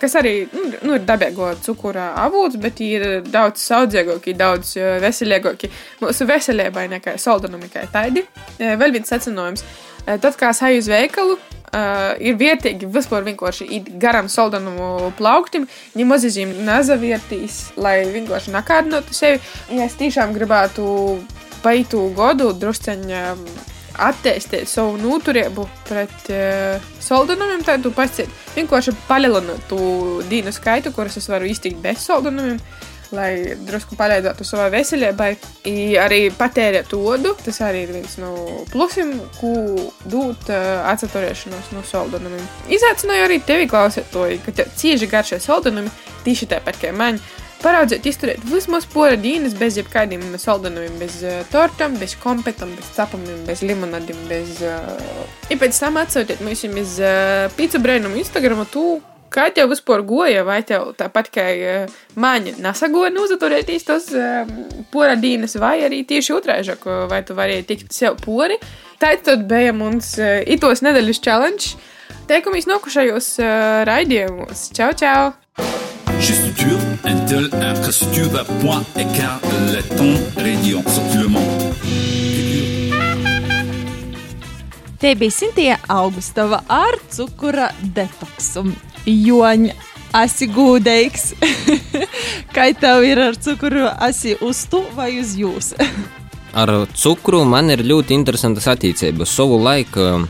[0.00, 5.70] kas arī nu, nu, ir dabīgo cukura avots, bet ir daudz saudzīgāki, daudz veselīgāki
[6.02, 8.26] mūsu veselībai nekā saldumi kā tādi.
[8.58, 9.64] Vēl viens secinājums.
[10.02, 11.40] Tad, kā es eju uz veikalu,
[11.72, 15.62] Uh, ir vietīgi vispār vienkārši iet garām saldumu plauktim,
[15.96, 19.40] ja mazīm nezavieties, lai vienkārši nakādinātu sevi.
[19.72, 20.84] Ja es tiešām gribētu
[21.64, 23.22] paitu godu drusceņā
[24.08, 28.22] attīstīt savu noturību pret uh, saldumiem, tad tu pats
[28.56, 32.58] vienkārši palielināt to dienu skaitu, kuras es varu iztikt bez saldumiem.
[33.12, 35.26] Lai drusku palīdzētu savai veselībai,
[36.00, 37.34] arī patērēt odu.
[37.44, 38.30] Tas arī ir viens no
[38.72, 39.52] plusiem, ko
[40.08, 42.40] dot uh, atsaturēšanos no saldumiem.
[42.72, 45.84] Izaicināju arī tevi klausīt to, ka cieši garšie saldumi,
[46.24, 47.20] tieši tāpat kā man.
[47.62, 53.44] Paraudzēt, izturēt vismaz pora dienas bez jebkādiem saldumiem, bez uh, tortām, bez kompetām, bez cepumiem,
[53.46, 54.58] bez limonādiem, bez.
[54.66, 55.22] Uh...
[55.50, 58.98] Ja pēc tam atsūtiet mums uz uh, pizza brēnumu Instagram, tu
[59.32, 64.42] Kā tev vispār goja, vai tev tāpat kā uh, mani nesagoja uzaturēties tos uh,
[64.92, 66.76] pora dienas, vai arī tieši otrādi,
[67.08, 68.58] vai tu varēji tikt sev pori?
[69.00, 71.72] Tā tad bija mums uh, itos nedēļas challenge.
[72.28, 73.56] Teikumies nokušajos uh,
[73.88, 74.68] raidījumos.
[74.76, 75.91] Čau, čau!
[76.22, 81.74] Structure, Intel, infrastructure, point, écart, letton, radio, sortilement.
[85.02, 88.62] Te bija Sintīna Augustova ar cukura detoksu.
[89.02, 89.74] Joņa,
[90.22, 91.32] esi gudīgs.
[92.54, 95.72] Kā tev ir ar cukuru, esi uz tu vai uz jūs?
[96.62, 99.34] Ar cukuru man ir ļoti interesantas attiecības.
[99.34, 100.22] Savu laiku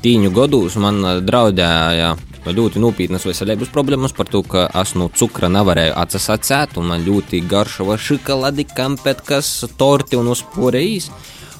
[0.00, 2.14] tīņu gados man draudēja
[2.46, 7.42] ļoti nopietnas veselības problēmas par to, ka es no cukura nevarēju atsasacēt, un man ļoti
[7.48, 11.10] garšo šokolādi, kampetkas, torti un uzporējis.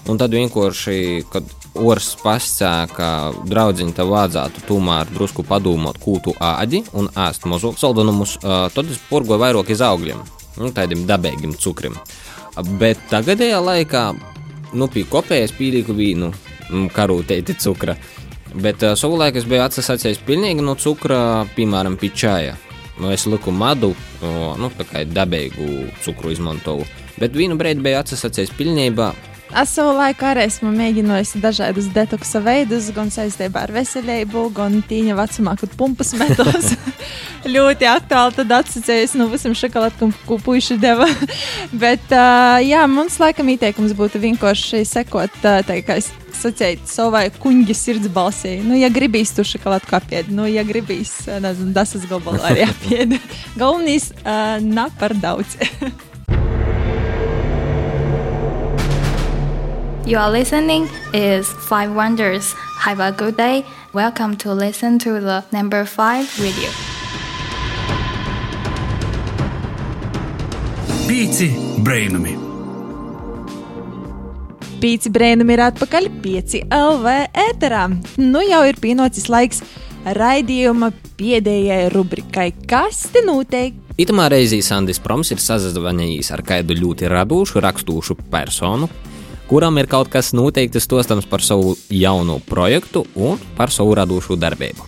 [0.09, 1.45] Un tad vienkārši, kad
[1.79, 3.09] Ors pasakā, ka
[3.47, 8.99] draudziņi tev vajadzētu tomēr drusku padomāt, ko tu ādi un ēst mazāk saldumus, tad es
[9.11, 10.23] porgoju vairāk iz augļiem,
[10.59, 11.95] nu, tādiem dabīgiem cukrim.
[12.81, 14.05] Bet tagadējā laikā,
[14.75, 16.33] nu, pie kopējas pīlīgu vīnu,
[16.95, 17.97] karūtēti cukra.
[18.63, 22.57] Bet uh, savulaik es biju atsasācies pilnīgi no cukra, piemēram, pie čāja.
[22.99, 26.87] Nu, es liku madu, o, nu, tā kā dabīgu cukuru izmantoju.
[27.19, 29.13] Bet vienu brīdi biju atsasācies pilnībā,
[29.49, 35.17] Es savu laiku arī esmu mēģinājusi dažādus detoksa veidus, gan saistībā ar veselību, gan tīņa
[35.17, 36.75] vecumā, kad pumpas metos.
[37.57, 41.09] ļoti aktuāli tad atsacējas no visam šokolādam, ko puiši deva.
[41.85, 47.27] Bet, uh, jā, mums laikam ieteikums būtu vienkārši sekot, uh, tā kā es sacīju, savai
[47.35, 48.59] kuņģa sirds balsī.
[48.65, 53.17] Nu, ja gribīs tu šokolādu apiet, nu, ja gribīs, nezinu, dasas gabalu arī apiet.
[53.59, 55.59] Galvenais, uh, nav par daudz.
[60.09, 62.55] You are listening is Five Wonders.
[62.81, 63.63] Have a good day.
[63.93, 66.71] Welcome to listen to the number five radio.
[71.09, 71.53] Pīci
[71.85, 72.48] brainami!
[74.79, 77.15] Pīci brēnumi ir atpakaļ 5 LV
[77.49, 77.89] ēterā.
[78.23, 79.65] Nu jau ir pienācis laiks
[80.07, 83.75] raidījuma pēdējai rubrikai Kas te notiek?
[83.99, 88.87] Itamā reizē Sandis Proms ir sazvanījis ar kādu ļoti radošu, rakstūšu personu,
[89.51, 94.87] kuram ir kaut kas noteikti stostams par savu jauno projektu un par savu radošo darbību.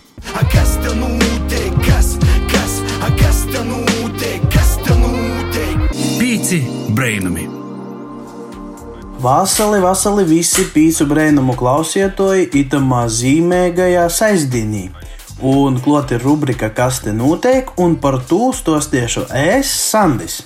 [0.53, 1.81] Kas tev notiek?
[1.83, 2.15] Kas,
[2.47, 2.79] kas,
[3.19, 4.45] kas tev notiek?
[4.53, 5.89] Kas tev notiek?
[6.15, 6.63] Pīci
[6.95, 7.60] brainami!
[9.21, 14.87] Vasali, vasali visi pīcu brēnumu klausietoji itamā zīmēgajā saizdīnī.
[15.45, 20.39] Un klot ir rubrika Kas te notiek, un par to stostiešu es, Sandis.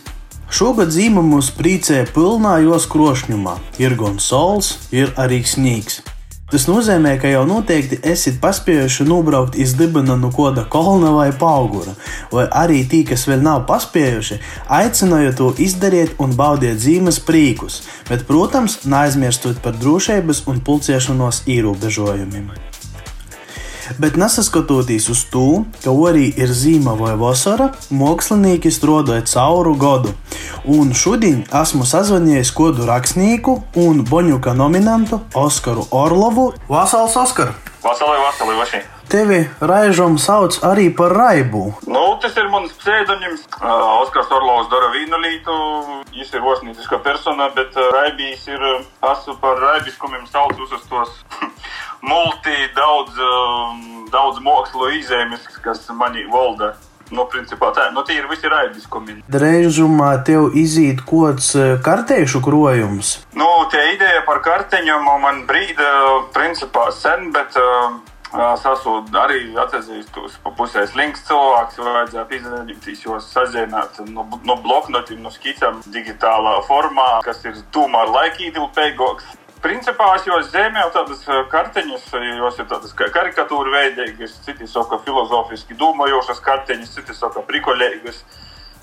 [0.52, 3.56] Šogad zīme mūs priecē pilnā jos krošņumā.
[3.80, 6.02] Ir gan sols, ir arī sniegs.
[6.46, 11.96] Tas nozīmē, ka jau noteikti esat paspējuši nobraukt iz dibena no kāda kolna vai augura,
[12.30, 14.38] vai arī tie, kas vēl nav paspējuši,
[14.78, 17.82] aicināju to izdarīt un baudiet zīmes prīkus,
[18.12, 22.54] bet, protams, neaizmirstot par drošības un pulcēšanos ierobežojumiem.
[24.00, 30.16] Bet nesaskatoties uz to, ka arī ir zīme vai vasara, mākslinieki strādāja cauru gadu.
[30.66, 36.52] Un šodien esmu sazvanījis kodu rakstnieku un Boņuka nominantu Oskaru Orlovu.
[36.70, 37.54] Vasals, Oskar!
[37.86, 38.80] Vasarī, vasarī, vaši.
[39.06, 41.68] Tevi Raižom sauc arī par Raibu.
[41.86, 43.44] Nu, tas ir mans pseidonims.
[43.60, 45.58] Uh, Oskars Orlovs dara vīnu lītu.
[46.16, 51.14] Viņš ir osnītiska persona, bet uh, Raibijs ir, uh, esmu par raibiskumiem sauc uz tos
[52.06, 53.78] multi daudz, uh,
[54.14, 56.76] daudz mākslu izēmes, kas mani valda.
[57.14, 59.20] Nu, principā tā, nu, tie ir visi raibiskumi.
[59.30, 63.12] Reizumā tev iziet kāds eh, kartēšu krojums.
[63.38, 65.86] Nu, tie ideja par karteņiem man brīda,
[66.34, 68.00] principā, sen, bet uh,
[68.56, 75.22] es esmu arī atzīstos pa pusē slinks cilvēks, vajadzētu izdarīt, jo sazināt no, no bloknotiem,
[75.22, 79.36] no skicām digitālā formā, kas ir tūmā ar laikītilpēgoks.
[79.66, 82.04] Principā es jau zīmēju tādas karteņas,
[82.38, 88.20] jos ir tādas karikatūra veidīgas, citi saka filozofiski domājošas karteņas, citi saka prikoļīgas.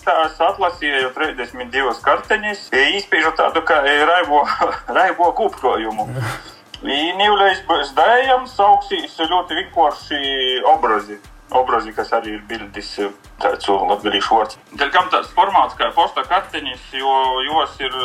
[0.03, 2.65] Tā es atlasīju 32 karteņas,
[2.99, 4.43] izspiežu tādu kā raibo,
[4.99, 6.09] raibo kūpkojumu.
[6.83, 11.21] Nīvleiz bez dējām sauksīs ļoti vienkārši obrazi.
[11.55, 12.97] Obrazi, kas arī ir bildis,
[13.43, 14.59] tāds latgalīšu vārds.
[14.79, 17.15] Dēļ kam tāds formāts kā posta karteņas, jo
[17.49, 17.97] jos ir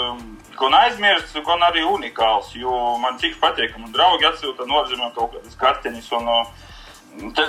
[0.57, 2.53] gan aizmirsts, gan arī unikāls.
[2.57, 6.09] Jo man cik patīk, ka man draugi atsūta nozīmē kaut kādas karteņas.
[6.17, 6.65] Un, uh,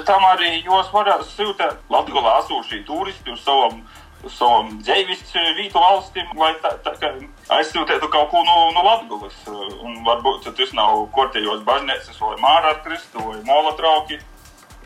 [0.08, 3.82] tam arī jūs varat sūtīt Latvijā esošie turisti uz savam,
[4.24, 5.24] uz savam dzīves
[5.58, 7.12] vietu valstīm, lai tā, tā kā
[7.58, 9.38] aizsūtītu kaut ko no, no Latvijas.
[9.48, 14.20] Un varbūt tas nav kortējos baznīcas vai māra ar Kristu vai mola trauki.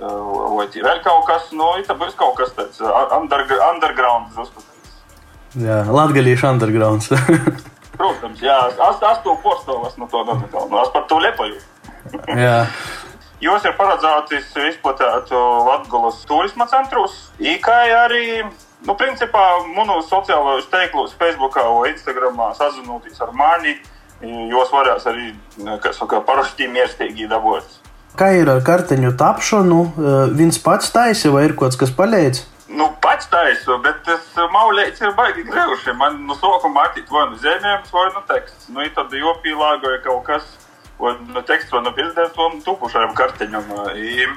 [0.00, 4.32] Uh, vai vēl kaut kas, nu, tā būs kaut kas tāds uh, under, underground.
[5.60, 7.12] Jā, Latvijas undergrounds.
[7.98, 11.60] Protams, jā, es, es to postovas no to nu, es par to lepoju.
[12.32, 12.66] Jā.
[13.42, 18.26] Jūs ir paredzēts izplatīt Latvijas turisma centrus, IKAI arī,
[18.86, 19.42] nu, principā,
[19.74, 23.76] manu sociālajos teiklos, Facebook vai Instagram sazinoties ar mani,
[24.22, 25.32] jūs varēs arī,
[25.82, 27.81] kā saka, parašķī mierstīgi dabūt.
[28.18, 29.78] Kā ir ar karteņu tapšanu?
[29.96, 32.42] Eh, Viņš pats taisa vai ir kaut kas, kas palīdz?
[32.72, 35.92] Nu, pats taisu, bet tas maulēts ir baigi greuši.
[35.96, 38.68] Man no sākuma atīt vai nu zemēm, vai nu teksts.
[38.72, 40.46] Nu, ir tad jopīlāgoja kaut kas,
[41.00, 43.68] vai nu teksts, vai nu bildēs, vai nu tupušajam karteņam.
[43.96, 44.28] I,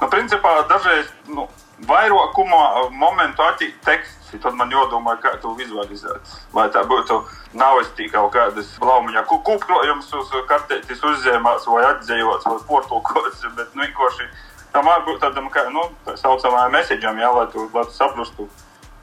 [0.00, 1.46] nu, principā dažreiz, nu,
[1.88, 6.34] vairākumā momentu atīt teksts, tad man jādomā, kā to vizualizēt.
[6.54, 7.18] Vai tā būtu
[7.58, 14.28] navestī kaut kādas laumiņa kūprojums uz kartētis uzzēmās, vai atdzējots, vai portulkots, bet, nu, vienkārši
[14.74, 18.46] tam var būt tādam, kā, nu, tā saucamajam messageam, jā, lai tu, lai tu saprastu,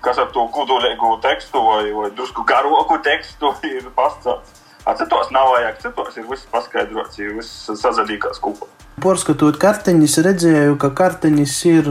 [0.06, 4.64] kas ar to kudulīgu tekstu vai, vai drusku garoku tekstu ir pastāstīts.
[4.96, 8.70] Citos nav vajag, citos ir viss paskaidrots, ir viss sazaļīgās kopā.
[8.98, 11.90] Porskatot karteņus, redzēju, ka karteņus ir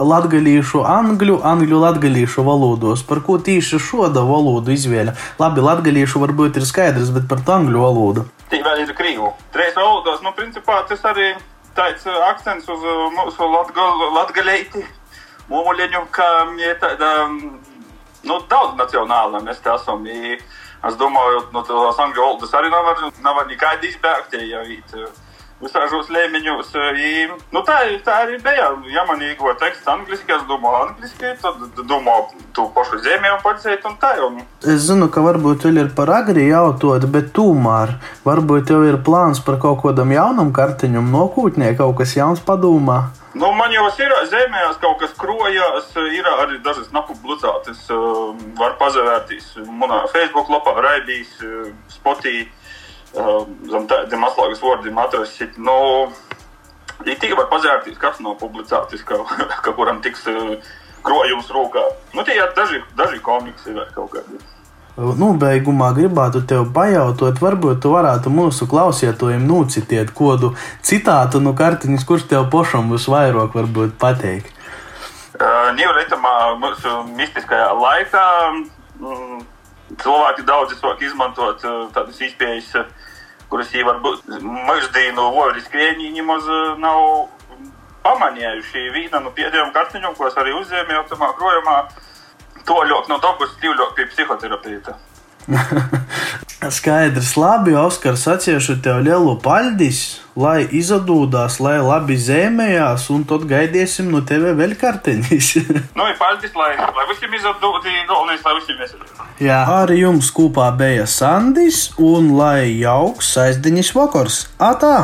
[0.00, 3.02] latgalīšu, angļu, angļu latgalīšu valodos.
[3.04, 5.12] Par ko tieši šāda valoda izvēle?
[5.36, 8.24] Labi, latgalīšu varbūt ir skaidrs, bet par to angļu valodu.
[8.48, 9.34] Tik vēl ir krīvu.
[9.52, 11.34] Trīs valodos, nu, principā tas arī
[11.76, 13.50] tāds uh, akcents uz uh, mūsu
[14.16, 14.86] latgalīti,
[15.52, 16.30] mūmuļiņu, ka
[16.62, 17.12] ir tāda,
[18.24, 20.08] nu, daudz nacionāla mēs te esam.
[20.08, 20.40] I,
[20.88, 22.90] es domāju, no tās angļu valodas arī nav,
[23.20, 24.98] nav nekādi izbēgti, ja vīt.
[25.56, 26.74] Visāžos lēmiņos.
[27.00, 27.10] I,
[27.54, 28.68] nu, tā, tā arī bija.
[28.92, 33.86] Ja man īgo teksts angliski, es domāju angliski, tad domāju to pašu zemē un padzēt
[33.88, 34.12] un tā.
[34.26, 34.42] Un...
[34.60, 37.94] Es zinu, ka varbūt vēl ir par agri jautāt, bet tomēr
[38.26, 43.06] varbūt jau ir plāns par kaut kādam jaunam kartiņam nokūtnē, kaut kas jauns padomā.
[43.36, 47.82] Nu, man jau ir zemēs kaut kas krojās, ir arī dažas nepublicētas.
[48.60, 49.50] Var pazavērties
[49.80, 51.32] manā Facebook lapā, Raibīs,
[51.92, 52.46] Spotī.
[53.16, 55.56] Zem tādiem atslēgas vārdiem atrasit.
[55.56, 55.76] Nu,
[57.04, 59.22] ir tikai var pazērties, kas nav publicēts, ka,
[59.64, 60.26] ka kuram tiks
[61.06, 61.86] krojums rūkā.
[62.16, 64.42] Nu, tie ir daži, daži komiksi vai kaut kādi.
[64.96, 72.24] Nobeigumā gribētu tev pajautāt, varbūt tu varētu mūsu klausītājiem nocitēt kādu citātu no kartiņas, kurš
[72.30, 74.54] tev pašam būs vairāk varbūt pateikt.
[75.36, 78.24] Uh, Nīvreitamā mūsu mistiskajā laikā
[78.56, 79.42] mm,
[80.00, 80.72] cilvēki daudz
[81.04, 82.72] izmantot uh, tādas izpējas,
[83.50, 86.48] kuras jau varbūt mūždīnu vori skrieņi nemaz
[86.82, 87.02] nav
[88.06, 88.86] pamanījuši.
[88.94, 91.70] Viena no pēdējām kartiņām, ko es arī uzņēmu, jau tamā projām
[92.66, 94.96] toļok no dabas, tīvļok pie psihoterapeita.
[96.76, 100.00] Skaidrs, labi, Oskars, atciešu tev lielu paļdis,
[100.40, 105.52] lai izadūdās, lai labi zemējās, un tad gaidīsim no tevi vēl karteņus.
[105.98, 109.22] nu, ir paļdis, lai, lai visiem izadūdī, galvenais, lai visiem iesaistīt.
[109.46, 114.42] Jā, arī jums kopā bija Sandis, un lai jauks aizdiņas vakars.
[114.58, 114.96] Atā!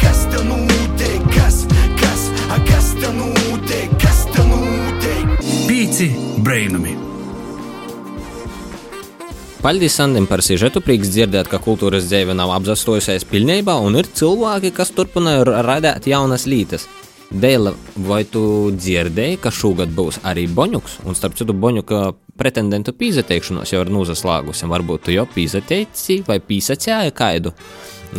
[0.00, 1.24] Kas tev notiek?
[1.34, 1.64] Kas,
[2.00, 2.28] kas,
[2.70, 3.90] kas tev notiek?
[4.00, 5.34] Kas tev notiek?
[5.68, 6.14] Pīci
[6.44, 7.03] brainami!
[9.64, 10.82] Paldies Sandim par sižetu.
[10.84, 16.44] Prieks dzirdēt, ka kultūras dzīve nav apzastojusies pilnībā, un ir cilvēki, kas turpina radīt jaunas
[16.44, 16.84] lietas.
[17.32, 17.70] Dēļ,
[18.04, 18.42] vai tu
[18.76, 22.02] dzirdēji, ka šogad būs arī Boņuks, un starp citu, Boņuka
[22.36, 24.68] pretendentu pīzateikšanos jau ir nozaslāgusi.
[24.68, 27.54] Varbūt tu jau pīzateici vai pīsacēji kādu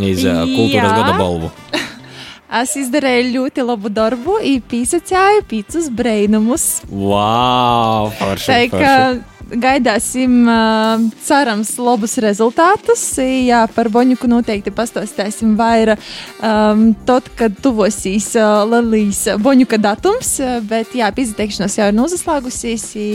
[0.01, 0.97] iz kultūras Jā.
[0.97, 1.53] gada balvu.
[2.55, 6.67] Es izdarīju ļoti labu darbu, īpīsacēju pīcis brainumus.
[6.89, 8.13] Wow!
[8.13, 9.34] Tā Forši, kā forši.
[9.51, 10.45] Gaidāsim,
[11.25, 13.03] cerams, labus rezultātus.
[13.19, 16.01] Jā, par Boņuku noteikti pastāstīsim vairāk,
[16.39, 20.37] um, tad, kad tuvosīs uh, Lelijas Boņuka datums,
[20.69, 22.89] bet jā, pīzateikšanās jau ir nozaslāgusies.
[22.95, 23.09] i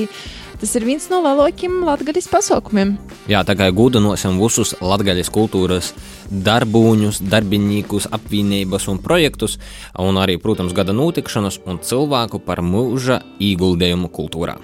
[0.60, 2.90] Tas ir viens no lielākajiem latgaļas pasaukumiem.
[3.32, 5.94] Jā, tā kā gudinosim visus latgaļas kultūras
[6.28, 9.56] darbūņus, darbinīkus, apvienības un projektus,
[9.96, 14.58] un arī, protams, gada notikšanas un cilvēku par mūža ieguldījumu kultūrā.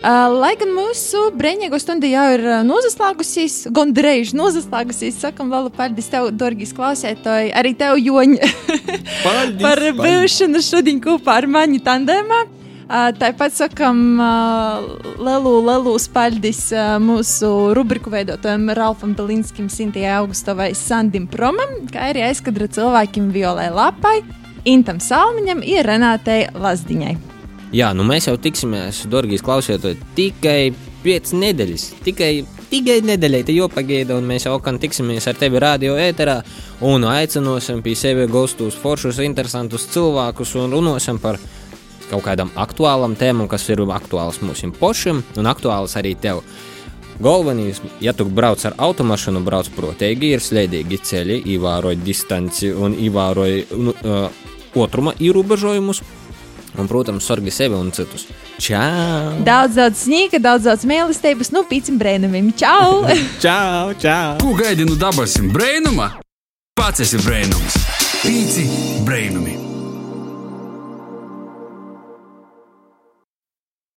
[0.00, 6.06] Uh, lai gan mūsu brīvīgo stundu jau ir uh, nozaslāgusies, gandrīz nozaslāgusies, sakam, vēl paldies
[6.08, 8.48] tev, dārgais klausētāji, arī tev, Joņa,
[9.60, 12.38] par būšanu šodien kopā ar mani tandēmā.
[12.88, 14.80] Uh, Tāpat sakam, uh,
[15.20, 22.24] lielu, lielu spēļdis uh, mūsu rubriku veidotājiem Ralfam Belinskim, Sintijai Augustovai, Sandim Promam, kā arī
[22.30, 24.22] aizkadra cilvēkiem Violai Lapai,
[24.64, 27.39] Intam Salmiņam un Renātei Lazdiņai.
[27.70, 30.72] Jā, nu mēs jau tiksimies, dārgīs klausītāji, tikai
[31.04, 32.32] pēc nedēļas, tikai
[32.70, 36.40] tikai nedēļai jopagaida, un mēs jau kan tiksimies ar tevi radio ēterā
[36.86, 41.40] un aicinosim pie sevi gostus foršus, interesantus cilvēkus un runāsim par
[42.10, 46.42] kaut kādam aktuālam tēmam, kas ir aktuāls mums pašam un aktuāls arī tev.
[47.20, 53.66] Galvenais, ja tu brauc ar automašīnu, brauc protīgi, ir slēdīgi ceļi, ievēroji distanci un ievēroji
[53.76, 54.30] nu, uh,
[54.80, 56.00] otruma ierobežojumus.
[56.78, 58.26] Un, protams, sargi sevi un citus.
[58.62, 59.40] Čau!
[59.46, 62.52] Daudz, daudz sniega, daudz, daudz mīlestības, nu, pīcim brēnumim.
[62.58, 63.06] Čau!
[63.44, 64.36] čau, čau!
[64.42, 66.12] Ko gaidi no dabasim brēnuma?
[66.78, 67.80] Pats esi brēnums!
[68.20, 68.68] Pīci
[69.06, 69.69] brēnumi!